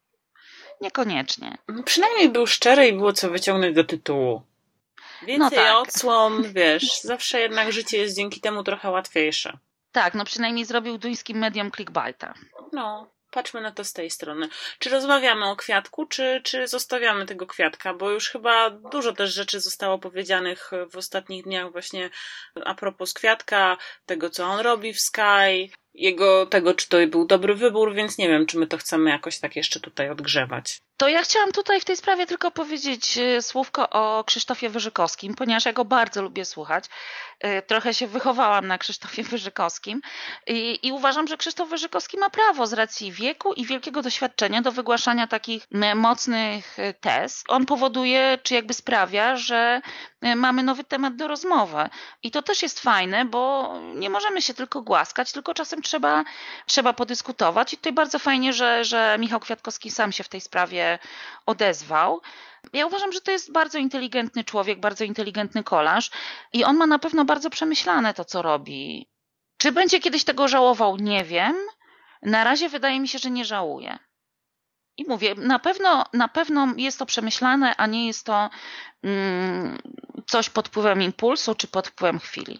niekoniecznie. 0.82 1.58
No, 1.68 1.84
przynajmniej 1.84 2.30
był 2.30 2.48
szczery 2.48 2.88
i 2.88 2.94
było 2.94 3.14
co 3.14 3.30
wyciągnąć 3.30 3.76
do 3.76 3.84
tytułu. 3.84 4.49
Więcej 5.22 5.60
no 5.60 5.66
tak. 5.66 5.76
odsłon, 5.76 6.44
wiesz, 6.54 7.02
zawsze 7.02 7.40
jednak 7.40 7.72
życie 7.72 7.98
jest 7.98 8.16
dzięki 8.16 8.42
temu 8.42 8.64
trochę 8.64 8.92
łatwiejsze. 8.92 9.58
Tak, 9.92 10.14
no 10.14 10.26
przynajmniej 10.26 10.66
zrobił 10.66 10.98
duńskim 10.98 11.38
medium 11.38 11.72
clickbaita. 11.72 12.34
No, 12.74 13.12
patrzmy 13.32 13.62
na 13.62 13.72
to 13.72 13.84
z 13.84 13.94
tej 13.94 14.10
strony. 14.10 14.50
Czy 14.80 14.90
rozmawiamy 14.90 15.46
o 15.46 15.56
kwiatku, 15.56 16.06
czy, 16.06 16.42
czy 16.44 16.68
zostawiamy 16.68 17.26
tego 17.26 17.48
kwiatka? 17.48 17.94
Bo 17.94 18.10
już 18.12 18.30
chyba 18.30 18.70
dużo 18.70 19.14
też 19.14 19.34
rzeczy 19.34 19.60
zostało 19.60 20.00
powiedzianych 20.00 20.72
w 20.92 20.98
ostatnich 20.98 21.44
dniach 21.44 21.72
właśnie 21.72 22.10
a 22.66 22.74
propos 22.76 23.14
kwiatka, 23.14 23.78
tego 24.06 24.30
co 24.30 24.46
on 24.46 24.60
robi 24.60 24.94
w 24.94 25.00
Sky, 25.00 25.70
jego 25.94 26.46
tego, 26.46 26.74
czy 26.74 26.90
to 26.90 26.98
był 27.08 27.26
dobry 27.26 27.56
wybór, 27.56 27.94
więc 27.94 28.18
nie 28.18 28.30
wiem, 28.30 28.46
czy 28.46 28.58
my 28.58 28.68
to 28.68 28.78
chcemy 28.78 29.10
jakoś 29.10 29.40
tak 29.40 29.56
jeszcze 29.56 29.80
tutaj 29.80 30.10
odgrzewać. 30.10 30.80
To 31.00 31.08
ja 31.08 31.22
chciałam 31.22 31.52
tutaj 31.52 31.82
w 31.82 31.86
tej 31.86 31.98
sprawie 31.98 32.28
tylko 32.28 32.52
powiedzieć 32.52 33.18
e, 33.18 33.42
słówko 33.42 33.90
o 33.90 34.24
Krzysztofie 34.24 34.70
Wyżykowskim, 34.70 35.36
ponieważ 35.36 35.66
ja 35.66 35.74
go 35.74 35.86
bardzo 35.86 36.22
lubię 36.22 36.46
słuchać. 36.46 36.86
E, 37.40 37.62
trochę 37.62 37.94
się 37.94 38.08
wychowałam 38.08 38.68
na 38.68 38.78
Krzysztofie 38.78 39.24
Wyżykowskim 39.24 40.02
i, 40.48 40.80
i 40.84 40.92
uważam, 40.92 41.28
że 41.28 41.38
Krzysztof 41.38 41.70
Wyżykowski 41.70 42.18
ma 42.18 42.30
prawo 42.30 42.68
z 42.68 42.74
racji 42.74 43.12
wieku 43.12 43.54
i 43.54 43.66
wielkiego 43.66 44.02
doświadczenia 44.02 44.62
do 44.62 44.72
wygłaszania 44.72 45.28
takich 45.28 45.68
mocnych 45.96 46.80
e, 46.80 46.94
tez. 46.94 47.44
On 47.48 47.66
powoduje, 47.66 48.38
czy 48.44 48.54
jakby 48.54 48.74
sprawia, 48.74 49.36
że 49.36 49.82
mamy 50.36 50.64
nowy 50.64 50.84
temat 50.84 51.16
do 51.16 51.28
rozmowy. 51.28 51.90
I 52.24 52.32
to 52.32 52.42
też 52.42 52.62
jest 52.62 52.80
fajne, 52.80 53.26
bo 53.26 53.74
nie 53.96 54.10
możemy 54.10 54.42
się 54.42 54.54
tylko 54.54 54.82
głaskać, 54.82 55.32
tylko 55.32 55.54
czasem 55.54 55.82
trzeba, 55.82 56.24
trzeba 56.66 56.94
podyskutować. 56.94 57.74
I 57.74 57.78
tutaj 57.78 57.94
bardzo 57.94 58.20
fajnie, 58.20 58.54
że, 58.54 58.86
że 58.86 59.18
Michał 59.20 59.40
Kwiatkowski 59.40 59.92
sam 59.92 60.12
się 60.12 60.24
w 60.24 60.30
tej 60.30 60.42
sprawie 60.42 60.89
odezwał. 61.46 62.22
Ja 62.74 62.86
uważam, 62.86 63.12
że 63.12 63.22
to 63.22 63.32
jest 63.32 63.52
bardzo 63.52 63.78
inteligentny 63.78 64.44
człowiek, 64.44 64.80
bardzo 64.80 65.04
inteligentny 65.04 65.64
kolarz 65.64 66.12
i 66.54 66.64
on 66.64 66.78
ma 66.78 66.88
na 66.88 67.00
pewno 67.00 67.26
bardzo 67.26 67.50
przemyślane 67.50 68.14
to, 68.14 68.26
co 68.26 68.42
robi. 68.42 69.10
Czy 69.58 69.72
będzie 69.72 70.00
kiedyś 70.00 70.24
tego 70.24 70.48
żałował? 70.48 70.98
Nie 70.98 71.24
wiem. 71.24 71.56
Na 72.22 72.44
razie 72.44 72.70
wydaje 72.70 73.00
mi 73.00 73.08
się, 73.08 73.20
że 73.20 73.32
nie 73.32 73.46
żałuje. 73.46 74.00
I 74.98 75.06
mówię, 75.08 75.36
na 75.36 75.60
pewno, 75.60 76.04
na 76.14 76.28
pewno 76.28 76.68
jest 76.78 77.00
to 77.00 77.06
przemyślane, 77.06 77.76
a 77.76 77.88
nie 77.88 78.08
jest 78.08 78.26
to 78.26 78.50
mm, 79.04 79.78
coś 80.28 80.50
pod 80.50 80.68
wpływem 80.68 81.02
impulsu 81.02 81.56
czy 81.56 81.68
pod 81.68 81.88
wpływem 81.88 82.20
chwili. 82.20 82.60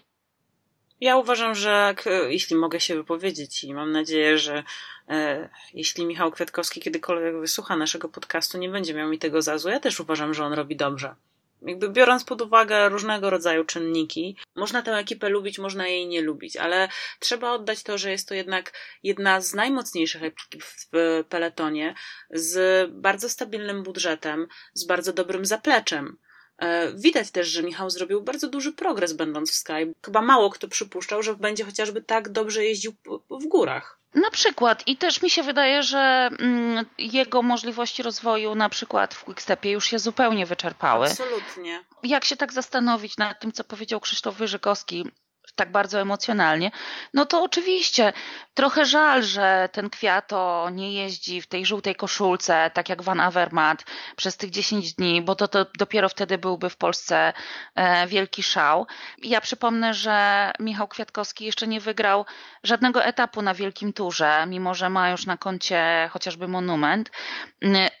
Ja 1.00 1.16
uważam, 1.16 1.54
że 1.54 1.94
jeśli 2.28 2.56
mogę 2.56 2.80
się 2.80 2.94
wypowiedzieć 2.94 3.64
i 3.64 3.74
mam 3.74 3.92
nadzieję, 3.92 4.38
że 4.38 4.62
e, 5.08 5.48
jeśli 5.74 6.06
Michał 6.06 6.32
Kwiatkowski 6.32 6.80
kiedykolwiek 6.80 7.40
wysłucha 7.40 7.76
naszego 7.76 8.08
podcastu, 8.08 8.58
nie 8.58 8.68
będzie 8.68 8.94
miał 8.94 9.08
mi 9.08 9.18
tego 9.18 9.42
za 9.42 9.58
złe. 9.58 9.72
Ja 9.72 9.80
też 9.80 10.00
uważam, 10.00 10.34
że 10.34 10.44
on 10.44 10.52
robi 10.52 10.76
dobrze. 10.76 11.14
Jakby 11.62 11.88
biorąc 11.88 12.24
pod 12.24 12.42
uwagę 12.42 12.88
różnego 12.88 13.30
rodzaju 13.30 13.64
czynniki, 13.64 14.36
można 14.56 14.82
tę 14.82 14.92
ekipę 14.92 15.28
lubić, 15.28 15.58
można 15.58 15.88
jej 15.88 16.06
nie 16.06 16.22
lubić, 16.22 16.56
ale 16.56 16.88
trzeba 17.18 17.52
oddać 17.52 17.82
to, 17.82 17.98
że 17.98 18.10
jest 18.10 18.28
to 18.28 18.34
jednak 18.34 18.72
jedna 19.02 19.40
z 19.40 19.54
najmocniejszych 19.54 20.22
ekip 20.22 20.62
w 20.64 20.88
peletonie, 21.28 21.94
z 22.30 22.90
bardzo 22.92 23.28
stabilnym 23.28 23.82
budżetem, 23.82 24.46
z 24.74 24.86
bardzo 24.86 25.12
dobrym 25.12 25.44
zapleczem. 25.44 26.16
E, 26.60 26.92
widać 26.92 27.30
też, 27.30 27.48
że 27.48 27.62
Michał 27.62 27.90
zrobił 27.90 28.22
bardzo 28.22 28.48
duży 28.48 28.72
progres 28.72 29.12
będąc 29.12 29.50
w 29.50 29.54
Sky. 29.54 29.94
Chyba 30.04 30.22
mało 30.22 30.50
kto 30.50 30.68
przypuszczał, 30.68 31.22
że 31.22 31.34
będzie 31.34 31.64
chociażby 31.64 32.02
tak 32.02 32.28
dobrze 32.28 32.64
jeździł 32.64 32.92
w 33.30 33.46
górach. 33.46 34.00
Na 34.14 34.30
przykład 34.30 34.88
i 34.88 34.96
też 34.96 35.22
mi 35.22 35.30
się 35.30 35.42
wydaje, 35.42 35.82
że 35.82 36.30
mm, 36.38 36.86
jego 36.98 37.42
możliwości 37.42 38.02
rozwoju 38.02 38.54
na 38.54 38.68
przykład 38.68 39.14
w 39.14 39.24
Quickstepie 39.24 39.70
już 39.70 39.86
się 39.86 39.98
zupełnie 39.98 40.46
wyczerpały. 40.46 41.06
Absolutnie. 41.06 41.84
Jak 42.02 42.24
się 42.24 42.36
tak 42.36 42.52
zastanowić 42.52 43.16
nad 43.16 43.40
tym, 43.40 43.52
co 43.52 43.64
powiedział 43.64 44.00
Krzysztof 44.00 44.36
Wyżykowski 44.36 45.06
tak 45.54 45.72
bardzo 45.72 46.00
emocjonalnie, 46.00 46.70
no 47.14 47.26
to 47.26 47.42
oczywiście 47.42 48.12
trochę 48.54 48.84
żal, 48.84 49.22
że 49.22 49.68
ten 49.72 49.90
Kwiato 49.90 50.68
nie 50.72 50.92
jeździ 50.92 51.42
w 51.42 51.46
tej 51.46 51.66
żółtej 51.66 51.94
koszulce, 51.94 52.70
tak 52.74 52.88
jak 52.88 53.02
Van 53.02 53.20
Avermaet 53.20 53.84
przez 54.16 54.36
tych 54.36 54.50
10 54.50 54.94
dni, 54.94 55.22
bo 55.22 55.34
to, 55.34 55.48
to 55.48 55.66
dopiero 55.78 56.08
wtedy 56.08 56.38
byłby 56.38 56.70
w 56.70 56.76
Polsce 56.76 57.32
e, 57.74 58.06
wielki 58.06 58.42
szał. 58.42 58.86
Ja 59.22 59.40
przypomnę, 59.40 59.94
że 59.94 60.50
Michał 60.58 60.88
Kwiatkowski 60.88 61.44
jeszcze 61.44 61.66
nie 61.66 61.80
wygrał 61.80 62.26
żadnego 62.62 63.04
etapu 63.04 63.42
na 63.42 63.54
Wielkim 63.54 63.92
Turze, 63.92 64.44
mimo 64.46 64.74
że 64.74 64.90
ma 64.90 65.10
już 65.10 65.26
na 65.26 65.36
koncie 65.36 66.08
chociażby 66.12 66.48
monument, 66.48 67.10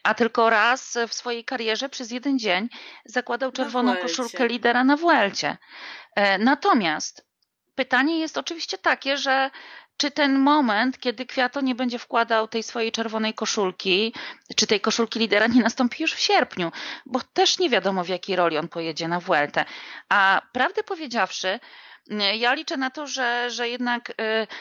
a 0.02 0.14
tylko 0.14 0.50
raz 0.50 0.98
w 1.08 1.14
swojej 1.14 1.44
karierze 1.44 1.88
przez 1.88 2.10
jeden 2.10 2.38
dzień 2.38 2.68
zakładał 3.04 3.52
czerwoną 3.52 3.96
koszulkę 3.96 4.48
lidera 4.48 4.84
na 4.84 4.96
Vuelcie. 4.96 5.56
E, 6.16 6.38
natomiast 6.38 7.29
pytanie 7.74 8.18
jest 8.18 8.38
oczywiście 8.38 8.78
takie, 8.78 9.16
że 9.16 9.50
czy 9.96 10.10
ten 10.10 10.38
moment, 10.38 10.98
kiedy 10.98 11.26
Kwiato 11.26 11.60
nie 11.60 11.74
będzie 11.74 11.98
wkładał 11.98 12.48
tej 12.48 12.62
swojej 12.62 12.92
czerwonej 12.92 13.34
koszulki, 13.34 14.14
czy 14.56 14.66
tej 14.66 14.80
koszulki 14.80 15.18
lidera 15.18 15.46
nie 15.46 15.62
nastąpi 15.62 16.02
już 16.02 16.14
w 16.14 16.20
sierpniu, 16.20 16.72
bo 17.06 17.20
też 17.32 17.58
nie 17.58 17.70
wiadomo 17.70 18.04
w 18.04 18.08
jakiej 18.08 18.36
roli 18.36 18.58
on 18.58 18.68
pojedzie 18.68 19.08
na 19.08 19.20
Vueltę. 19.20 19.64
A 20.08 20.42
prawdę 20.52 20.82
powiedziawszy, 20.82 21.60
ja 22.38 22.54
liczę 22.54 22.76
na 22.76 22.90
to, 22.90 23.06
że, 23.06 23.50
że 23.50 23.68
jednak 23.68 24.10
y, 24.10 24.14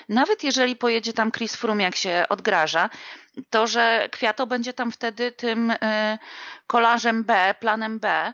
nawet 0.10 0.44
jeżeli 0.44 0.76
pojedzie 0.76 1.14
tam 1.14 1.32
Chris 1.32 1.56
Froome, 1.56 1.84
jak 1.84 1.96
się 1.96 2.26
odgraża, 2.30 2.90
to 3.50 3.68
że 3.68 4.10
Kwiato 4.12 4.48
będzie 4.48 4.74
tam 4.74 4.92
wtedy 4.92 5.32
tym 5.32 5.72
y, 5.72 5.78
kolarzem 6.68 7.24
B, 7.24 7.56
planem 7.60 8.00
B, 8.00 8.34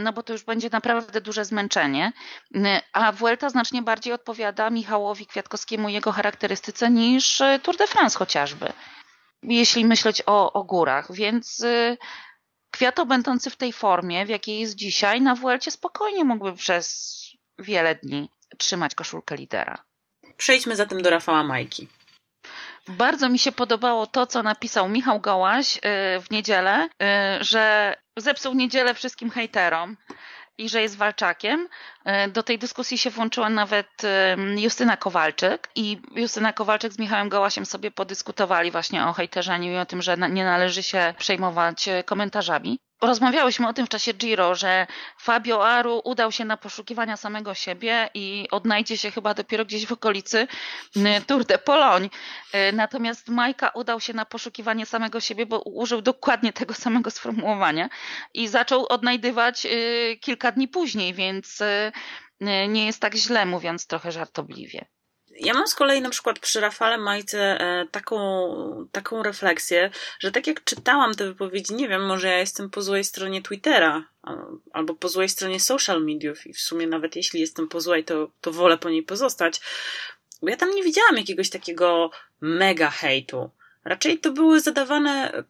no 0.00 0.12
bo 0.12 0.22
to 0.22 0.32
już 0.32 0.44
będzie 0.44 0.68
naprawdę 0.72 1.20
duże 1.20 1.44
zmęczenie, 1.44 2.12
a 2.92 3.12
Vuelta 3.12 3.48
znacznie 3.48 3.82
bardziej 3.82 4.12
odpowiada 4.12 4.70
Michałowi 4.70 5.26
Kwiatkowskiemu 5.26 5.88
jego 5.88 6.12
charakterystyce 6.12 6.90
niż 6.90 7.42
Tour 7.62 7.76
de 7.76 7.86
France 7.86 8.18
chociażby, 8.18 8.72
jeśli 9.42 9.84
myśleć 9.84 10.22
o, 10.26 10.52
o 10.52 10.64
górach, 10.64 11.12
więc 11.12 11.64
Kwiato 12.70 13.06
będący 13.06 13.50
w 13.50 13.56
tej 13.56 13.72
formie, 13.72 14.26
w 14.26 14.28
jakiej 14.28 14.60
jest 14.60 14.74
dzisiaj, 14.74 15.20
na 15.20 15.34
Vuelcie 15.34 15.70
spokojnie 15.70 16.24
mógłby 16.24 16.52
przez 16.52 17.19
wiele 17.60 17.94
dni 17.94 18.30
trzymać 18.58 18.94
koszulkę 18.94 19.36
lidera. 19.36 19.84
Przejdźmy 20.36 20.76
zatem 20.76 21.02
do 21.02 21.10
Rafała 21.10 21.44
Majki. 21.44 21.88
Bardzo 22.88 23.28
mi 23.28 23.38
się 23.38 23.52
podobało 23.52 24.06
to, 24.06 24.26
co 24.26 24.42
napisał 24.42 24.88
Michał 24.88 25.20
Gołaś 25.20 25.76
y, 25.76 25.80
w 26.20 26.30
niedzielę, 26.30 26.88
y, 26.88 27.44
że 27.44 27.94
zepsuł 28.16 28.54
niedzielę 28.54 28.94
wszystkim 28.94 29.30
hejterom 29.30 29.96
i 30.58 30.68
że 30.68 30.82
jest 30.82 30.96
walczakiem. 30.96 31.68
Y, 32.26 32.30
do 32.30 32.42
tej 32.42 32.58
dyskusji 32.58 32.98
się 32.98 33.10
włączyła 33.10 33.50
nawet 33.50 33.88
Justyna 34.56 34.96
Kowalczyk 34.96 35.68
i 35.74 36.02
Justyna 36.14 36.52
Kowalczyk 36.52 36.92
z 36.92 36.98
Michałem 36.98 37.28
Gołasiem 37.28 37.66
sobie 37.66 37.90
podyskutowali 37.90 38.70
właśnie 38.70 39.06
o 39.06 39.12
hejterzaniu 39.12 39.72
i 39.72 39.76
o 39.76 39.86
tym, 39.86 40.02
że 40.02 40.16
nie 40.16 40.44
należy 40.44 40.82
się 40.82 41.14
przejmować 41.18 41.88
komentarzami. 42.04 42.78
Rozmawiałyśmy 43.02 43.68
o 43.68 43.72
tym 43.72 43.86
w 43.86 43.88
czasie 43.88 44.12
Giro, 44.12 44.54
że 44.54 44.86
Fabio 45.18 45.68
Aru 45.68 46.00
udał 46.04 46.32
się 46.32 46.44
na 46.44 46.56
poszukiwania 46.56 47.16
samego 47.16 47.54
siebie 47.54 48.10
i 48.14 48.48
odnajdzie 48.50 48.98
się 48.98 49.10
chyba 49.10 49.34
dopiero 49.34 49.64
gdzieś 49.64 49.86
w 49.86 49.92
okolicy 49.92 50.46
Tour 51.26 51.44
de 51.44 51.58
Pologne. 51.58 52.08
E, 52.52 52.72
natomiast 52.72 53.28
Majka 53.28 53.68
udał 53.68 54.00
się 54.00 54.12
na 54.12 54.24
poszukiwanie 54.24 54.86
samego 54.86 55.20
siebie, 55.20 55.46
bo 55.46 55.60
użył 55.60 56.02
dokładnie 56.02 56.52
tego 56.52 56.74
samego 56.74 57.10
sformułowania 57.10 57.88
i 58.34 58.48
zaczął 58.48 58.86
odnajdywać 58.88 59.66
e, 59.66 59.70
kilka 60.16 60.52
dni 60.52 60.68
później, 60.68 61.14
więc 61.14 61.60
e, 61.60 61.92
nie 62.68 62.86
jest 62.86 63.00
tak 63.00 63.14
źle, 63.14 63.46
mówiąc 63.46 63.86
trochę 63.86 64.12
żartobliwie. 64.12 64.86
Ja 65.38 65.54
mam 65.54 65.66
z 65.66 65.74
kolei 65.74 66.00
na 66.00 66.10
przykład 66.10 66.38
przy 66.38 66.60
Rafale 66.60 66.98
Majce 66.98 67.60
e, 67.60 67.86
taką, 67.90 68.88
taką 68.92 69.22
refleksję, 69.22 69.90
że 70.20 70.32
tak 70.32 70.46
jak 70.46 70.64
czytałam 70.64 71.14
te 71.14 71.26
wypowiedzi, 71.26 71.74
nie 71.74 71.88
wiem, 71.88 72.06
może 72.06 72.28
ja 72.28 72.38
jestem 72.38 72.70
po 72.70 72.82
złej 72.82 73.04
stronie 73.04 73.42
Twittera 73.42 74.04
albo 74.72 74.94
po 74.94 75.08
złej 75.08 75.28
stronie 75.28 75.60
social 75.60 76.04
mediów 76.04 76.46
i 76.46 76.52
w 76.52 76.60
sumie 76.60 76.86
nawet 76.86 77.16
jeśli 77.16 77.40
jestem 77.40 77.68
po 77.68 77.80
złej, 77.80 78.04
to, 78.04 78.30
to 78.40 78.52
wolę 78.52 78.78
po 78.78 78.90
niej 78.90 79.02
pozostać, 79.02 79.60
bo 80.42 80.48
ja 80.48 80.56
tam 80.56 80.74
nie 80.74 80.82
widziałam 80.82 81.16
jakiegoś 81.16 81.50
takiego 81.50 82.10
mega 82.40 82.90
hejtu. 82.90 83.50
Raczej 83.84 84.18
to 84.18 84.32
były 84.32 84.60
zadawane 84.60 85.44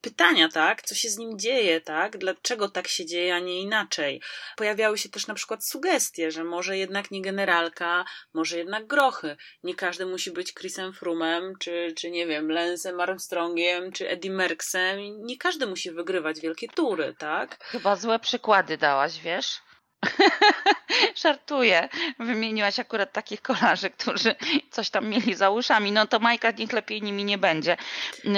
pytania, 0.00 0.48
tak? 0.48 0.82
Co 0.82 0.94
się 0.94 1.08
z 1.08 1.18
nim 1.18 1.38
dzieje, 1.38 1.80
tak? 1.80 2.18
Dlaczego 2.18 2.68
tak 2.68 2.88
się 2.88 3.06
dzieje, 3.06 3.34
a 3.34 3.38
nie 3.38 3.60
inaczej? 3.60 4.22
Pojawiały 4.56 4.98
się 4.98 5.08
też 5.08 5.26
na 5.26 5.34
przykład 5.34 5.64
sugestie, 5.64 6.30
że 6.30 6.44
może 6.44 6.78
jednak 6.78 7.10
nie 7.10 7.22
generalka, 7.22 8.04
może 8.34 8.58
jednak 8.58 8.86
grochy. 8.86 9.36
Nie 9.62 9.74
każdy 9.74 10.06
musi 10.06 10.30
być 10.30 10.54
Chrisem 10.54 10.92
Frumem, 10.92 11.52
czy, 11.58 11.92
czy 11.96 12.10
nie 12.10 12.26
wiem, 12.26 12.50
Lensem 12.50 13.00
Armstrongiem, 13.00 13.92
czy 13.92 14.08
Eddie 14.08 14.30
Merksem. 14.30 14.98
Nie 15.18 15.38
każdy 15.38 15.66
musi 15.66 15.90
wygrywać 15.90 16.40
wielkie 16.40 16.68
tury, 16.68 17.14
tak? 17.18 17.64
Chyba 17.64 17.96
złe 17.96 18.18
przykłady 18.18 18.78
dałaś, 18.78 19.20
wiesz? 19.20 19.67
Żartuję. 21.22 21.88
Wymieniłaś 22.18 22.78
akurat 22.78 23.12
takich 23.12 23.42
kolarzy, 23.42 23.90
którzy 23.90 24.34
coś 24.70 24.90
tam 24.90 25.08
mieli 25.08 25.34
za 25.34 25.50
uszami. 25.50 25.92
No 25.92 26.06
to 26.06 26.18
Majka 26.18 26.50
niech 26.50 26.72
lepiej 26.72 27.02
nimi 27.02 27.24
nie 27.24 27.38
będzie. 27.38 27.76
Y, 28.24 28.28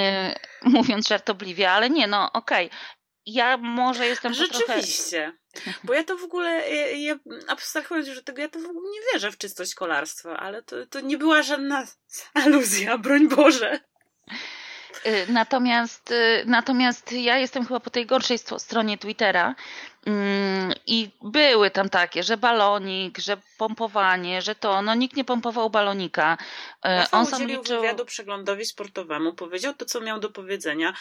mówiąc 0.63 1.09
żartobliwie, 1.09 1.71
ale 1.71 1.91
nie, 1.91 2.07
no 2.07 2.33
okej. 2.33 2.67
Okay. 2.67 2.79
Ja 3.27 3.57
może 3.57 4.07
jestem 4.07 4.35
Rzeczywiście. 4.35 5.33
Trochę... 5.53 5.79
Bo 5.85 5.95
ja 5.95 6.05
to 6.05 6.17
w 6.17 6.25
ogóle, 6.25 6.71
ja, 6.71 6.87
ja 6.87 7.19
abstrahując 7.49 8.09
już 8.09 8.19
od 8.19 8.25
tego, 8.25 8.43
ja 8.43 8.49
to 8.49 8.59
w 8.59 8.65
ogóle 8.65 8.91
nie 8.91 9.13
wierzę 9.13 9.33
w 9.33 9.39
czystość 9.39 9.75
kolarstwa, 9.75 10.37
ale 10.37 10.63
to, 10.63 10.87
to 10.87 11.01
nie 11.01 11.19
była 11.19 11.43
żadna 11.43 11.87
aluzja, 12.45 12.99
broń 12.99 13.29
Boże. 13.29 13.81
Y, 15.07 15.27
natomiast, 15.33 16.11
y, 16.11 16.45
natomiast 16.47 17.13
ja 17.13 17.39
jestem 17.39 17.67
chyba 17.67 17.81
po 17.81 17.91
tej 17.91 18.07
gorszej 18.07 18.39
stronie 18.39 18.99
Twittera 18.99 19.55
mm, 20.07 20.73
i 20.87 21.11
były 21.23 21.71
tam 21.71 21.89
takie, 21.89 22.23
że 22.23 22.37
balonik, 22.37 23.19
że 23.19 23.37
pompowanie, 23.59 24.43
że 24.43 24.55
to, 24.55 24.83
no 24.83 24.95
nikt 24.95 25.17
nie 25.17 25.25
pompował 25.25 25.71
balonika. 25.71 26.35
Y, 26.35 26.79
Rafał 26.83 27.21
On 27.21 27.27
sam 27.27 27.47
liczył... 27.47 27.77
wywiadu 27.77 28.05
przeglądowi 28.05 28.65
sportowemu, 28.65 29.35
powiedział 29.35 29.75
to, 29.75 29.85
co 29.85 30.01
miał 30.01 30.21
do 30.21 30.31
powiedzenia. 30.31 30.95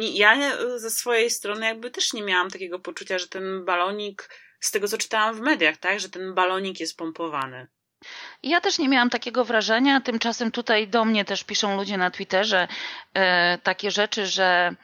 Ja 0.00 0.36
ze 0.76 0.90
swojej 0.90 1.30
strony 1.30 1.66
jakby 1.66 1.90
też 1.90 2.12
nie 2.12 2.22
miałam 2.22 2.50
takiego 2.50 2.78
poczucia, 2.78 3.18
że 3.18 3.28
ten 3.28 3.64
balonik, 3.64 4.28
z 4.60 4.70
tego 4.70 4.88
co 4.88 4.98
czytałam 4.98 5.34
w 5.34 5.40
mediach, 5.40 5.76
tak, 5.76 6.00
że 6.00 6.08
ten 6.08 6.34
balonik 6.34 6.80
jest 6.80 6.96
pompowany. 6.96 7.68
Ja 8.42 8.60
też 8.60 8.78
nie 8.78 8.88
miałam 8.88 9.10
takiego 9.10 9.44
wrażenia, 9.44 10.00
tymczasem 10.00 10.50
tutaj 10.50 10.88
do 10.88 11.04
mnie 11.04 11.24
też 11.24 11.44
piszą 11.44 11.76
ludzie 11.76 11.98
na 11.98 12.10
Twitterze 12.10 12.68
e, 13.14 13.58
takie 13.58 13.90
rzeczy, 13.90 14.26
że 14.26 14.74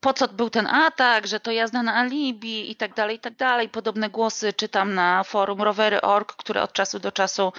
po 0.00 0.12
co 0.12 0.28
był 0.28 0.50
ten 0.50 0.66
atak, 0.66 1.26
że 1.26 1.40
to 1.40 1.50
jazda 1.50 1.82
na 1.82 1.94
alibi 1.94 2.70
i 2.70 2.76
tak 2.76 2.94
dalej, 2.94 3.16
i 3.16 3.20
tak 3.20 3.36
dalej. 3.36 3.68
Podobne 3.68 4.10
głosy 4.10 4.52
czytam 4.52 4.94
na 4.94 5.24
forum 5.24 5.62
rowery.org, 5.62 6.36
które 6.36 6.62
od 6.62 6.72
czasu 6.72 6.98
do 6.98 7.12
czasu 7.12 7.52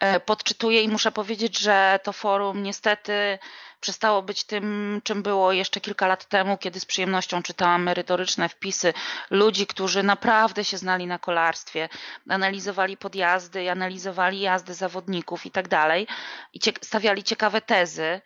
e, 0.00 0.20
podczytuję 0.20 0.82
i 0.82 0.88
muszę 0.88 1.12
powiedzieć, 1.12 1.58
że 1.58 2.00
to 2.02 2.12
forum 2.12 2.62
niestety 2.62 3.38
przestało 3.84 4.22
być 4.22 4.44
tym, 4.44 5.00
czym 5.04 5.22
było 5.22 5.52
jeszcze 5.52 5.80
kilka 5.80 6.06
lat 6.06 6.28
temu, 6.28 6.58
kiedy 6.58 6.80
z 6.80 6.84
przyjemnością 6.84 7.42
czytałam 7.42 7.82
merytoryczne 7.82 8.48
wpisy 8.48 8.92
ludzi, 9.30 9.66
którzy 9.66 10.02
naprawdę 10.02 10.64
się 10.64 10.78
znali 10.78 11.06
na 11.06 11.18
kolarstwie, 11.18 11.88
analizowali 12.28 12.96
podjazdy, 12.96 13.70
analizowali 13.70 14.40
jazdy 14.40 14.74
zawodników 14.74 15.46
i 15.46 15.50
tak 15.50 15.68
dalej 15.68 16.06
i 16.52 16.60
stawiali 16.82 17.22
ciekawe 17.22 17.60
tezy 17.60 18.20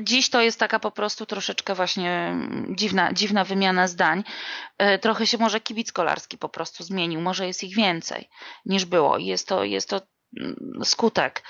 Dziś 0.00 0.30
to 0.30 0.42
jest 0.42 0.60
taka 0.60 0.78
po 0.78 0.90
prostu 0.90 1.26
troszeczkę 1.26 1.74
właśnie 1.74 2.36
dziwna, 2.70 3.12
dziwna 3.12 3.44
wymiana 3.44 3.88
zdań. 3.88 4.24
E, 4.78 4.98
trochę 4.98 5.26
się 5.26 5.38
może 5.38 5.60
kibic 5.60 5.92
kolarski 5.92 6.38
po 6.38 6.48
prostu 6.48 6.84
zmienił, 6.84 7.20
może 7.20 7.46
jest 7.46 7.64
ich 7.64 7.76
więcej 7.76 8.28
niż 8.66 8.84
było. 8.84 9.18
Jest 9.18 9.48
to, 9.48 9.64
jest 9.64 9.88
to 9.88 10.00
skutek 10.84 11.42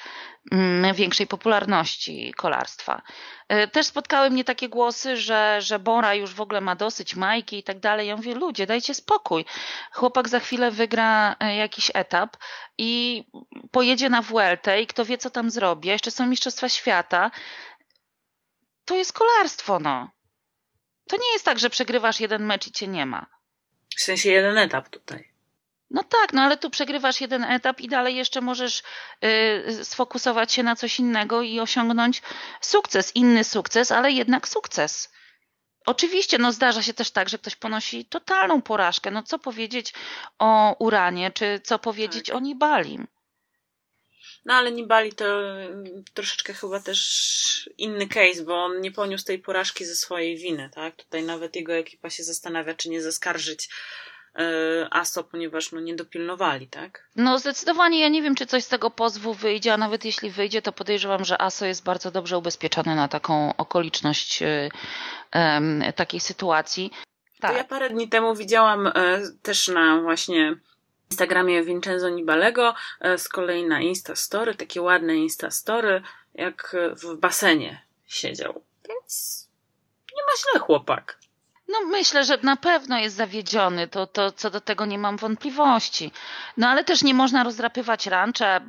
mm, 0.53 0.95
większej 0.95 1.27
popularności 1.27 2.35
kolarstwa. 2.37 3.03
E, 3.49 3.69
też 3.69 3.87
spotkały 3.87 4.31
mnie 4.31 4.45
takie 4.45 4.69
głosy, 4.69 5.17
że, 5.17 5.59
że 5.61 5.79
Bora 5.79 6.15
już 6.15 6.35
w 6.35 6.41
ogóle 6.41 6.61
ma 6.61 6.77
dosyć 6.77 7.17
majki 7.17 7.59
i 7.59 7.62
tak 7.62 7.79
dalej. 7.81 8.09
Ja 8.09 8.17
mówię, 8.17 8.35
ludzie, 8.35 8.67
dajcie 8.67 8.95
spokój. 8.95 9.45
Chłopak 9.93 10.29
za 10.29 10.41
chwilę 10.41 10.71
wygra 10.71 11.37
e, 11.41 11.57
jakiś 11.57 11.91
etap 11.95 12.37
i 12.79 13.25
pojedzie 13.71 14.09
na 14.09 14.23
Vueltę 14.23 14.83
i 14.83 14.87
kto 14.87 15.05
wie, 15.05 15.19
co 15.19 15.31
tam 15.31 15.51
zrobi. 15.51 15.89
Jeszcze 15.89 16.11
są 16.11 16.27
Mistrzostwa 16.27 16.69
Świata 16.69 17.31
to 18.87 18.97
jest 18.97 19.12
kolarstwo, 19.12 19.79
no. 19.79 20.11
To 21.09 21.17
nie 21.17 21.33
jest 21.33 21.45
tak, 21.45 21.59
że 21.59 21.71
przegrywasz 21.71 22.21
jeden 22.21 22.47
mecz 22.47 22.67
i 22.67 22.73
cię 22.73 22.89
nie 22.89 23.07
ma. 23.07 23.27
W 23.97 24.01
sensie 24.01 24.31
jeden 24.31 24.59
etap 24.59 24.89
tutaj. 24.89 25.36
No 25.90 26.03
tak, 26.03 26.33
no 26.33 26.42
ale 26.42 26.57
tu 26.57 26.70
przegrywasz 26.70 27.20
jeden 27.20 27.44
etap 27.44 27.81
i 27.81 27.88
dalej 27.88 28.16
jeszcze 28.16 28.40
możesz 28.40 28.83
y, 29.25 29.85
sfokusować 29.85 30.53
się 30.53 30.62
na 30.62 30.77
coś 30.77 30.99
innego 30.99 31.42
i 31.42 31.61
osiągnąć 31.61 32.22
sukces, 32.61 33.16
inny 33.16 33.44
sukces, 33.44 33.92
ale 33.92 34.12
jednak 34.12 34.49
sukces. 34.49 35.12
Oczywiście, 35.87 36.38
no 36.38 36.53
zdarza 36.53 36.83
się 36.83 36.94
też 36.94 37.11
tak, 37.11 37.29
że 37.29 37.38
ktoś 37.38 37.57
ponosi 37.57 38.05
totalną 38.05 38.62
porażkę. 38.62 39.11
No 39.11 39.22
co 39.22 39.38
powiedzieć 39.38 39.94
o 40.38 40.77
Uranie, 40.79 41.31
czy 41.31 41.61
co 41.64 41.79
powiedzieć 41.79 42.27
tak. 42.27 42.37
o 42.37 42.40
Nibalim? 42.40 43.07
No 44.44 44.55
ale 44.55 44.72
Nibali 44.72 45.12
to 45.12 45.53
mm, 45.57 46.05
troszeczkę 46.14 46.55
chyba 46.55 46.81
też 46.81 47.70
inny 47.79 48.09
case, 48.09 48.42
bo 48.44 48.64
on 48.64 48.81
nie 48.81 48.92
poniósł 48.92 49.25
tej 49.25 49.38
porażki 49.38 49.85
ze 49.85 49.96
swojej 49.96 50.37
winy, 50.37 50.70
tak? 50.75 50.96
Tutaj 50.96 51.22
nawet 51.22 51.57
jego 51.57 51.75
ekipa 51.75 52.11
się 52.11 52.25
zastanawia, 52.25 52.75
czy 52.75 52.88
nie 52.88 53.03
zaskarżyć 53.03 53.68
ASO, 54.90 55.25
ponieważ 55.25 55.72
no, 55.72 55.81
nie 55.81 55.96
dopilnowali, 55.96 56.68
tak? 56.68 57.09
No 57.16 57.38
zdecydowanie 57.38 58.01
ja 58.01 58.09
nie 58.09 58.22
wiem, 58.22 58.35
czy 58.35 58.46
coś 58.46 58.64
z 58.64 58.68
tego 58.68 58.90
pozwu 58.90 59.35
wyjdzie, 59.35 59.72
a 59.72 59.77
nawet 59.77 60.05
jeśli 60.05 60.31
wyjdzie, 60.31 60.62
to 60.62 60.72
podejrzewam, 60.72 61.25
że 61.25 61.42
ASO 61.42 61.66
jest 61.66 61.85
bardzo 61.85 62.11
dobrze 62.11 62.38
ubezpieczone 62.38 62.94
na 62.94 63.09
taką 63.09 63.57
okoliczność 63.57 64.42
um, 65.35 65.83
takiej 65.96 66.20
sytuacji. 66.20 66.90
Tak. 67.40 67.57
ja 67.57 67.64
parę 67.64 67.90
dni 67.90 68.09
temu 68.09 68.35
widziałam 68.35 68.92
też 69.42 69.68
na 69.68 70.01
właśnie 70.01 70.57
Instagramie 71.11 71.62
Vincenzo 71.64 72.09
Nibalego, 72.09 72.75
e, 73.01 73.18
z 73.18 73.29
kolei 73.29 73.64
na 73.64 73.81
Instastory, 73.81 74.55
takie 74.55 74.83
ładne 74.83 75.16
Instastory, 75.16 76.03
jak 76.35 76.77
w 77.03 77.16
basenie 77.16 77.83
siedział. 78.07 78.62
Więc 78.88 79.49
nie 80.16 80.22
ma 80.22 80.33
źle 80.38 80.61
chłopak. 80.61 81.18
No 81.69 81.81
myślę, 81.87 82.25
że 82.25 82.39
na 82.43 82.57
pewno 82.57 82.99
jest 82.99 83.17
zawiedziony, 83.17 83.89
to, 83.89 84.07
to 84.07 84.33
co 84.33 84.51
do 84.51 84.61
tego 84.61 84.87
nie 84.87 84.99
mam 84.99 85.17
wątpliwości. 85.17 86.13
No 86.57 86.69
ale 86.69 86.85
też 86.85 87.03
nie 87.03 87.15
można 87.15 87.45
rozdrapywać 87.45 88.07
rancza, 88.07 88.61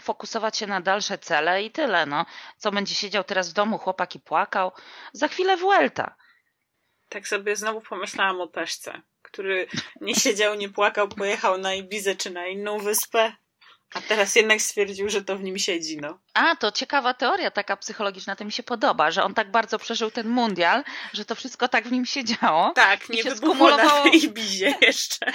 fokusować 0.00 0.56
się 0.56 0.66
na 0.66 0.80
dalsze 0.80 1.18
cele 1.18 1.62
i 1.62 1.70
tyle. 1.70 2.06
No. 2.06 2.26
Co 2.56 2.72
będzie 2.72 2.94
siedział 2.94 3.24
teraz 3.24 3.50
w 3.50 3.52
domu, 3.52 3.78
chłopak 3.78 4.14
i 4.14 4.20
płakał? 4.20 4.72
Za 5.12 5.28
chwilę 5.28 5.56
Vuelta. 5.56 6.14
Tak 7.08 7.28
sobie 7.28 7.56
znowu 7.56 7.80
pomyślałam 7.80 8.40
o 8.40 8.48
Peszce 8.48 9.02
który 9.26 9.66
nie 10.00 10.14
siedział, 10.14 10.54
nie 10.54 10.68
płakał, 10.68 11.08
pojechał 11.08 11.58
na 11.58 11.74
Ibizę 11.74 12.14
czy 12.16 12.30
na 12.30 12.46
inną 12.46 12.78
wyspę. 12.78 13.32
A 13.94 14.00
teraz 14.00 14.36
jednak 14.36 14.62
stwierdził, 14.62 15.08
że 15.08 15.24
to 15.24 15.36
w 15.36 15.42
nim 15.42 15.58
siedzi, 15.58 15.98
no. 15.98 16.18
A, 16.34 16.56
to 16.56 16.72
ciekawa 16.72 17.14
teoria 17.14 17.50
taka 17.50 17.76
psychologiczna, 17.76 18.36
to 18.36 18.44
mi 18.44 18.52
się 18.52 18.62
podoba, 18.62 19.10
że 19.10 19.24
on 19.24 19.34
tak 19.34 19.50
bardzo 19.50 19.78
przeżył 19.78 20.10
ten 20.10 20.28
mundial, 20.28 20.84
że 21.12 21.24
to 21.24 21.34
wszystko 21.34 21.68
tak 21.68 21.88
w 21.88 21.92
nim 21.92 22.06
siedziało. 22.06 22.72
Tak, 22.74 23.08
nie 23.08 23.22
wybuchło 23.22 23.48
skumulowało... 23.48 24.04
na 24.04 24.10
Ibizie 24.10 24.74
jeszcze. 24.80 25.32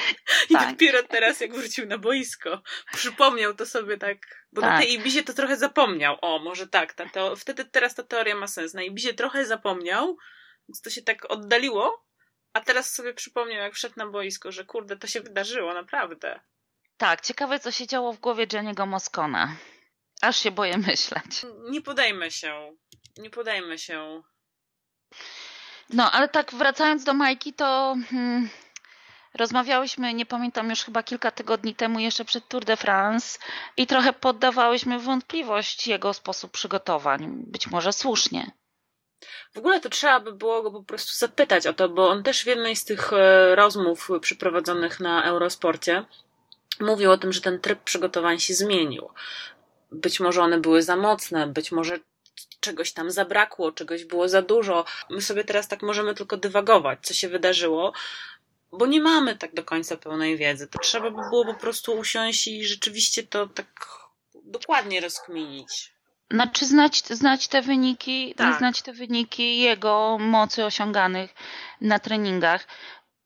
I 0.49 0.53
tak. 0.53 0.71
dopiero 0.71 1.03
teraz, 1.03 1.41
jak 1.41 1.53
wrócił 1.53 1.85
na 1.85 1.97
boisko, 1.97 2.61
przypomniał 2.93 3.53
to 3.53 3.65
sobie 3.65 3.97
tak, 3.97 4.17
bo 4.51 4.61
tak. 4.61 4.71
na 4.71 4.79
tej 4.79 4.93
Ibizie 4.93 5.23
to 5.23 5.33
trochę 5.33 5.57
zapomniał. 5.57 6.17
O, 6.21 6.39
może 6.39 6.67
tak, 6.67 6.93
ta 6.93 7.09
teo... 7.09 7.35
wtedy 7.35 7.65
teraz 7.65 7.95
ta 7.95 8.03
teoria 8.03 8.35
ma 8.35 8.47
sens. 8.47 8.73
Na 8.73 8.83
Ibizie 8.83 9.13
trochę 9.13 9.45
zapomniał, 9.45 10.17
więc 10.69 10.81
to 10.81 10.89
się 10.89 11.01
tak 11.01 11.31
oddaliło, 11.31 12.05
a 12.53 12.61
teraz 12.61 12.93
sobie 12.93 13.13
przypomniał, 13.13 13.61
jak 13.61 13.73
wszedł 13.73 13.95
na 13.97 14.07
boisko, 14.07 14.51
że 14.51 14.65
kurde, 14.65 14.97
to 14.97 15.07
się 15.07 15.21
wydarzyło, 15.21 15.73
naprawdę. 15.73 16.39
Tak, 17.01 17.21
ciekawe, 17.21 17.59
co 17.59 17.71
się 17.71 17.87
działo 17.87 18.13
w 18.13 18.19
głowie 18.19 18.47
Jenny'ego 18.47 18.87
Moskona. 18.87 19.55
Aż 20.21 20.39
się 20.39 20.51
boję 20.51 20.77
myśleć. 20.87 21.45
Nie 21.69 21.81
podajmy 21.81 22.31
się. 22.31 22.75
Nie 23.17 23.29
podajmy 23.29 23.79
się. 23.79 24.21
No, 25.89 26.11
ale 26.11 26.29
tak 26.29 26.53
wracając 26.53 27.03
do 27.03 27.13
Majki, 27.13 27.53
to 27.53 27.95
hmm, 28.09 28.49
rozmawiałyśmy, 29.33 30.13
nie 30.13 30.25
pamiętam 30.25 30.69
już 30.69 30.83
chyba 30.83 31.03
kilka 31.03 31.31
tygodni 31.31 31.75
temu, 31.75 31.99
jeszcze 31.99 32.25
przed 32.25 32.47
Tour 32.47 32.65
de 32.65 32.77
France 32.77 33.39
i 33.77 33.87
trochę 33.87 34.13
poddawałyśmy 34.13 34.99
wątpliwość 34.99 35.87
jego 35.87 36.13
sposób 36.13 36.51
przygotowań. 36.51 37.43
Być 37.47 37.67
może 37.67 37.93
słusznie. 37.93 38.51
W 39.53 39.57
ogóle 39.57 39.79
to 39.79 39.89
trzeba 39.89 40.19
by 40.19 40.33
było 40.33 40.61
go 40.61 40.71
po 40.71 40.83
prostu 40.83 41.13
zapytać 41.15 41.67
o 41.67 41.73
to, 41.73 41.89
bo 41.89 42.09
on 42.09 42.23
też 42.23 42.43
w 42.43 42.47
jednej 42.47 42.75
z 42.75 42.85
tych 42.85 43.13
e, 43.13 43.55
rozmów 43.55 44.09
przeprowadzonych 44.21 44.99
na 44.99 45.23
Eurosporcie 45.23 46.05
mówił 46.81 47.11
o 47.11 47.17
tym, 47.17 47.33
że 47.33 47.41
ten 47.41 47.59
tryb 47.59 47.83
przygotowań 47.83 48.39
się 48.39 48.53
zmienił. 48.53 49.09
Być 49.91 50.19
może 50.19 50.41
one 50.41 50.59
były 50.59 50.83
za 50.83 50.95
mocne, 50.95 51.47
być 51.47 51.71
może 51.71 51.99
czegoś 52.59 52.93
tam 52.93 53.11
zabrakło, 53.11 53.71
czegoś 53.71 54.05
było 54.05 54.29
za 54.29 54.41
dużo. 54.41 54.85
My 55.09 55.21
sobie 55.21 55.43
teraz 55.43 55.67
tak 55.67 55.81
możemy 55.81 56.15
tylko 56.15 56.37
dywagować, 56.37 56.99
co 57.01 57.13
się 57.13 57.29
wydarzyło, 57.29 57.93
bo 58.71 58.85
nie 58.85 59.01
mamy 59.01 59.35
tak 59.35 59.53
do 59.53 59.63
końca 59.63 59.97
pełnej 59.97 60.37
wiedzy. 60.37 60.67
To 60.67 60.79
trzeba 60.79 61.11
by 61.11 61.21
było 61.29 61.45
po 61.45 61.53
prostu 61.53 61.93
usiąść 61.93 62.47
i 62.47 62.65
rzeczywiście 62.65 63.23
to 63.23 63.47
tak 63.47 63.67
dokładnie 64.43 65.01
rozkminić. 65.01 65.93
Znaczy 66.31 66.65
znać, 66.65 66.97
znać 66.97 67.47
te 67.47 67.61
wyniki, 67.61 68.33
tak. 68.37 68.57
znać 68.57 68.81
te 68.81 68.93
wyniki 68.93 69.59
jego 69.59 70.17
mocy 70.19 70.65
osiąganych 70.65 71.33
na 71.81 71.99
treningach. 71.99 72.67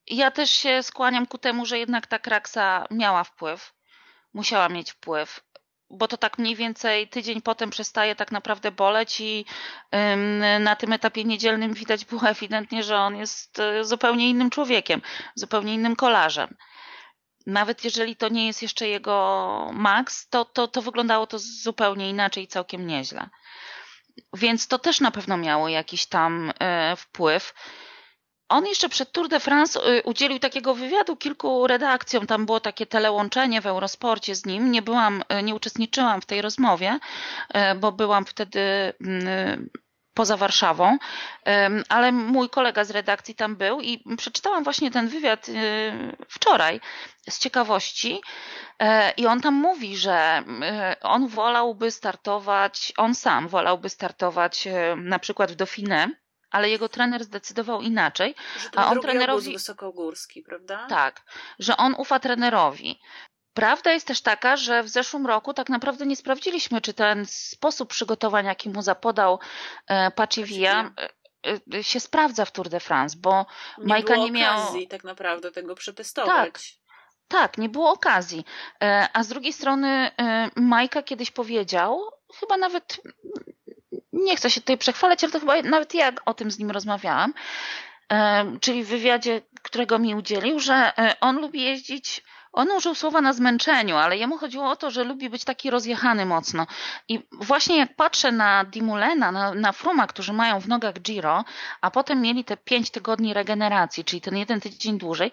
Ja 0.07 0.31
też 0.31 0.51
się 0.51 0.83
skłaniam 0.83 1.25
ku 1.27 1.37
temu, 1.37 1.65
że 1.65 1.79
jednak 1.79 2.07
ta 2.07 2.19
kraksa 2.19 2.85
miała 2.91 3.23
wpływ. 3.23 3.73
Musiała 4.33 4.69
mieć 4.69 4.91
wpływ, 4.91 5.43
bo 5.89 6.07
to 6.07 6.17
tak 6.17 6.37
mniej 6.37 6.55
więcej 6.55 7.07
tydzień 7.07 7.41
potem 7.41 7.69
przestaje 7.69 8.15
tak 8.15 8.31
naprawdę 8.31 8.71
boleć 8.71 9.21
i 9.21 9.45
na 10.59 10.75
tym 10.75 10.93
etapie 10.93 11.23
niedzielnym 11.23 11.73
widać 11.73 12.05
było 12.05 12.21
ewidentnie, 12.29 12.83
że 12.83 12.97
on 12.97 13.15
jest 13.15 13.59
e, 13.59 13.85
zupełnie 13.85 14.29
innym 14.29 14.49
człowiekiem, 14.49 15.01
zupełnie 15.35 15.73
innym 15.73 15.95
kolarzem 15.95 16.55
nawet 17.45 17.83
jeżeli 17.83 18.15
to 18.15 18.29
nie 18.29 18.47
jest 18.47 18.61
jeszcze 18.61 18.87
jego 18.87 19.69
max, 19.73 20.29
to, 20.29 20.45
to, 20.45 20.67
to 20.67 20.81
wyglądało 20.81 21.27
to 21.27 21.39
zupełnie 21.39 22.09
inaczej 22.09 22.43
i 22.43 22.47
całkiem 22.47 22.87
nieźle. 22.87 23.29
Więc 24.33 24.67
to 24.67 24.79
też 24.79 24.99
na 24.99 25.11
pewno 25.11 25.37
miało 25.37 25.69
jakiś 25.69 26.05
tam 26.05 26.53
e, 26.59 26.95
wpływ. 26.95 27.53
On 28.49 28.65
jeszcze 28.65 28.89
przed 28.89 29.11
Tour 29.11 29.27
de 29.27 29.39
France 29.39 29.79
e, 29.79 30.03
udzielił 30.03 30.39
takiego 30.39 30.75
wywiadu 30.75 31.15
kilku 31.15 31.67
redakcjom. 31.67 32.27
Tam 32.27 32.45
było 32.45 32.59
takie 32.59 32.85
telełączenie 32.85 33.61
w 33.61 33.65
Eurosporcie 33.65 34.35
z 34.35 34.45
nim. 34.45 34.71
Nie 34.71 34.81
byłam, 34.81 35.23
e, 35.29 35.43
nie 35.43 35.55
uczestniczyłam 35.55 36.21
w 36.21 36.25
tej 36.25 36.41
rozmowie, 36.41 36.99
bo 37.79 37.91
byłam 37.91 38.25
wtedy 38.25 38.93
mm, 39.01 39.69
poza 40.15 40.37
Warszawą, 40.37 40.97
ale 41.89 42.11
mój 42.11 42.49
kolega 42.49 42.83
z 42.83 42.91
redakcji 42.91 43.35
tam 43.35 43.55
był 43.55 43.81
i 43.81 44.03
przeczytałam 44.17 44.63
właśnie 44.63 44.91
ten 44.91 45.07
wywiad 45.07 45.49
y, 45.49 45.53
wczoraj 46.29 46.81
z 47.29 47.39
ciekawości 47.39 48.21
e, 48.79 49.11
i 49.11 49.25
on 49.25 49.41
tam 49.41 49.53
mówi, 49.53 49.97
że 49.97 50.43
y, 50.93 50.99
on 51.01 51.27
wolałby 51.27 51.91
startować, 51.91 52.93
on 52.97 53.15
sam 53.15 53.47
wolałby 53.47 53.89
startować 53.89 54.67
y, 54.67 54.71
na 54.95 55.19
przykład 55.19 55.51
w 55.51 55.55
Dauphiné, 55.55 56.09
ale 56.51 56.69
jego 56.69 56.89
trener 56.89 57.23
zdecydował 57.23 57.81
inaczej. 57.81 58.35
Że 58.59 58.69
a 58.75 58.85
on 58.91 59.01
trenerowi 59.01 59.53
wysokogórski, 59.53 60.41
prawda? 60.41 60.87
Tak, 60.89 61.21
że 61.59 61.77
on 61.77 61.95
ufa 61.97 62.19
trenerowi. 62.19 62.99
Prawda 63.53 63.91
jest 63.91 64.07
też 64.07 64.21
taka, 64.21 64.57
że 64.57 64.83
w 64.83 64.89
zeszłym 64.89 65.25
roku 65.25 65.53
tak 65.53 65.69
naprawdę 65.69 66.05
nie 66.05 66.15
sprawdziliśmy, 66.15 66.81
czy 66.81 66.93
ten 66.93 67.25
sposób 67.25 67.89
przygotowania, 67.89 68.49
jaki 68.49 68.69
mu 68.69 68.81
zapodał 68.81 69.39
e, 69.87 70.11
Paciwia, 70.11 70.91
y, 71.73 71.83
się 71.83 71.99
sprawdza 71.99 72.45
w 72.45 72.51
Tour 72.51 72.69
de 72.69 72.79
France, 72.79 73.17
bo 73.19 73.45
Nie 73.77 73.85
Majka 73.85 74.15
nie 74.15 74.31
miał. 74.31 74.61
okazji 74.61 74.87
tak 74.87 75.03
naprawdę 75.03 75.51
tego 75.51 75.75
przetestować. 75.75 76.79
Tak, 77.27 77.57
nie 77.57 77.69
było 77.69 77.91
okazji. 77.91 78.45
E, 78.83 79.09
A 79.13 79.23
z 79.23 79.27
drugiej 79.27 79.53
strony 79.53 79.87
e, 80.17 80.49
Majka 80.55 81.03
kiedyś 81.03 81.31
powiedział, 81.31 82.01
chyba 82.39 82.57
nawet 82.57 83.01
nie 84.15 84.35
chcę 84.35 84.51
się 84.51 84.61
tutaj 84.61 84.77
przechwalać, 84.77 85.23
ale 85.23 85.33
to 85.33 85.39
chyba 85.39 85.61
nawet 85.61 85.93
ja 85.93 86.11
o 86.25 86.33
tym 86.33 86.51
z 86.51 86.59
nim 86.59 86.71
rozmawiałam, 86.71 87.33
e, 88.11 88.45
czyli 88.61 88.83
w 88.83 88.87
wywiadzie, 88.87 89.41
którego 89.61 89.99
mi 89.99 90.15
udzielił, 90.15 90.59
że 90.59 90.73
e, 90.97 91.15
on 91.21 91.41
lubi 91.41 91.61
jeździć. 91.61 92.23
On 92.55 92.71
użył 92.71 92.95
słowa 92.95 93.21
na 93.21 93.33
zmęczeniu, 93.33 93.95
ale 93.95 94.17
jemu 94.17 94.37
chodziło 94.37 94.69
o 94.69 94.75
to, 94.75 94.91
że 94.91 95.03
lubi 95.03 95.29
być 95.29 95.43
taki 95.43 95.69
rozjechany 95.69 96.25
mocno. 96.25 96.67
I 97.09 97.19
właśnie 97.31 97.77
jak 97.77 97.95
patrzę 97.95 98.31
na 98.31 98.65
Dimulena, 98.65 99.31
na, 99.31 99.53
na 99.53 99.71
Fruma, 99.71 100.07
którzy 100.07 100.33
mają 100.33 100.59
w 100.59 100.67
nogach 100.67 100.93
Giro, 100.93 101.45
a 101.81 101.91
potem 101.91 102.21
mieli 102.21 102.43
te 102.43 102.57
pięć 102.57 102.91
tygodni 102.91 103.33
regeneracji, 103.33 104.05
czyli 104.05 104.21
ten 104.21 104.37
jeden 104.37 104.61
tydzień 104.61 104.97
dłużej, 104.97 105.31